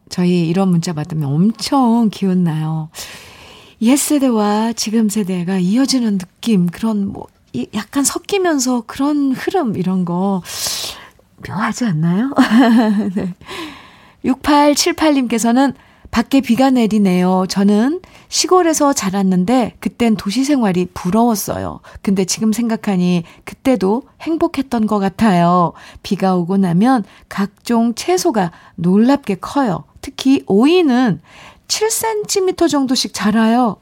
저희 0.10 0.48
이런 0.48 0.70
문자 0.70 0.94
받으면 0.94 1.30
엄청 1.30 2.10
기운나요. 2.10 2.90
옛 3.82 3.96
세대와 3.96 4.74
지금 4.74 5.10
세대가 5.10 5.60
이어지는 5.60 6.18
느낌, 6.18 6.68
그런 6.68 7.08
뭐, 7.12 7.28
약간 7.74 8.04
섞이면서 8.04 8.84
그런 8.88 9.34
흐름, 9.34 9.76
이런 9.76 10.06
거, 10.06 10.42
묘하지 11.48 11.86
않나요? 11.86 12.34
네. 13.13 13.34
6878님께서는 14.26 15.76
밖에 16.12 16.41
비가 16.41 16.70
내리네요. 16.70 17.46
저는 17.50 18.02
시골에서 18.30 18.93
자랐는데 18.93 19.76
그땐 19.80 20.15
도시 20.15 20.43
생활이 20.43 20.88
부러웠어요. 20.93 21.82
근데 22.02 22.26
지금 22.26 22.54
생각하니 22.54 23.24
그때도 23.43 24.04
행복했던 24.22 24.88
것 24.88 25.00
같아요. 25.00 25.74
비가 26.04 26.36
오고 26.36 26.58
나면 26.58 27.04
각종 27.30 27.93
채소가 27.93 28.52
놀랍게 28.76 29.36
커요. 29.36 29.84
특히 30.02 30.43
오이는 30.48 31.22
7cm 31.67 32.70
정도씩 32.70 33.13
자라요. 33.13 33.78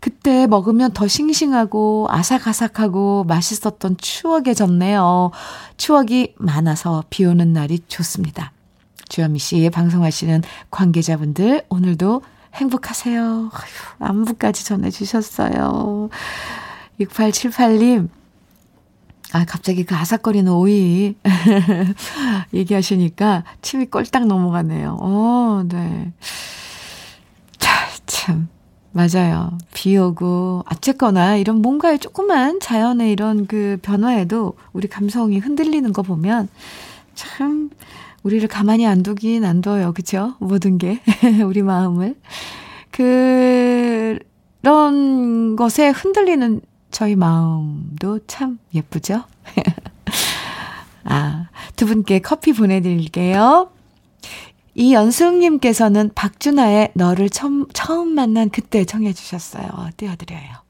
그때 0.00 0.48
먹으면 0.48 0.92
더 0.92 1.06
싱싱하고 1.06 2.08
아삭아삭하고 2.10 3.24
맛있었던 3.24 3.98
추억에 3.98 4.52
졌네요. 4.52 5.30
추억이 5.76 6.34
많아서 6.38 7.04
비 7.08 7.24
오는 7.24 7.52
날이 7.52 7.78
좋습니다. 7.86 8.52
주현미 9.12 9.38
씨 9.40 9.68
방송하시는 9.68 10.42
관계자분들 10.70 11.64
오늘도 11.68 12.22
행복하세요. 12.54 13.50
아휴, 13.52 14.08
안부까지 14.08 14.64
전해주셨어요. 14.64 16.08
6878님, 16.98 18.08
아, 19.34 19.44
갑자기 19.44 19.84
그 19.84 19.94
아삭거리는 19.94 20.50
오이 20.50 21.14
얘기하시니까 22.54 23.44
침이 23.60 23.84
꼴딱 23.84 24.26
넘어가네요. 24.26 24.96
어, 24.98 25.62
네. 25.68 26.10
자, 27.58 27.88
참. 28.06 28.48
맞아요. 28.92 29.58
비 29.74 29.98
오고, 29.98 30.64
어쨌거나 30.70 31.36
이런 31.36 31.60
뭔가의 31.60 31.98
조그만 31.98 32.60
자연의 32.60 33.12
이런 33.12 33.46
그 33.46 33.78
변화에도 33.82 34.54
우리 34.72 34.88
감성이 34.88 35.38
흔들리는 35.38 35.92
거 35.92 36.00
보면 36.00 36.48
참 37.14 37.70
우리를 38.22 38.46
가만히 38.48 38.86
안 38.86 39.02
두긴 39.02 39.44
안 39.44 39.60
둬요. 39.60 39.92
그쵸? 39.92 40.34
모든 40.38 40.78
게. 40.78 41.00
우리 41.46 41.62
마음을. 41.62 42.16
그런 42.90 44.20
것에 45.56 45.88
흔들리는 45.88 46.60
저희 46.90 47.16
마음도 47.16 48.20
참 48.26 48.58
예쁘죠? 48.74 49.24
아, 51.04 51.48
두 51.74 51.86
분께 51.86 52.20
커피 52.20 52.52
보내드릴게요. 52.52 53.70
이연숙님께서는 54.74 56.12
박준하의 56.14 56.92
너를 56.94 57.28
처음, 57.28 57.66
처음 57.72 58.14
만난 58.14 58.50
그때 58.50 58.84
청해주셨어요. 58.84 59.90
띄워드려요. 59.96 60.62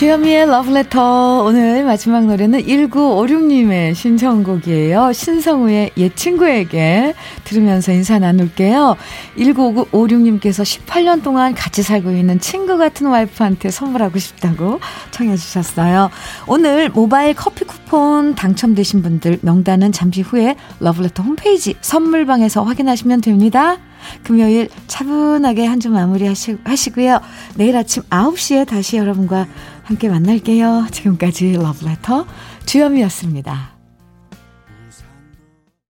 주현미의 0.00 0.46
러브레터. 0.46 1.42
오늘 1.44 1.84
마지막 1.84 2.24
노래는 2.24 2.62
1956님의 2.62 3.94
신청곡이에요. 3.94 5.12
신성우의 5.12 5.90
옛 5.98 6.16
친구에게 6.16 7.12
들으면서 7.44 7.92
인사 7.92 8.18
나눌게요. 8.18 8.96
1956님께서 9.36 10.64
18년 10.64 11.22
동안 11.22 11.54
같이 11.54 11.82
살고 11.82 12.12
있는 12.12 12.40
친구 12.40 12.78
같은 12.78 13.08
와이프한테 13.08 13.70
선물하고 13.70 14.18
싶다고 14.18 14.80
청해주셨어요. 15.10 16.08
오늘 16.46 16.88
모바일 16.88 17.34
커피 17.34 17.66
쿠폰 17.66 18.34
당첨되신 18.34 19.02
분들 19.02 19.40
명단은 19.42 19.92
잠시 19.92 20.22
후에 20.22 20.56
러브레터 20.78 21.22
홈페이지 21.22 21.74
선물방에서 21.82 22.62
확인하시면 22.62 23.20
됩니다. 23.20 23.76
금요일 24.22 24.68
차분하게 24.86 25.66
한 25.66 25.80
주 25.80 25.88
마무리 25.90 26.26
하시, 26.26 26.58
하시고요. 26.62 27.20
내일 27.54 27.76
아침 27.76 28.02
9시에 28.04 28.66
다시 28.66 28.96
여러분과 28.98 29.46
함께 29.82 30.08
만날게요. 30.08 30.88
지금까지 30.90 31.52
러브레터 31.52 32.26
주현미였습니다. 32.66 33.79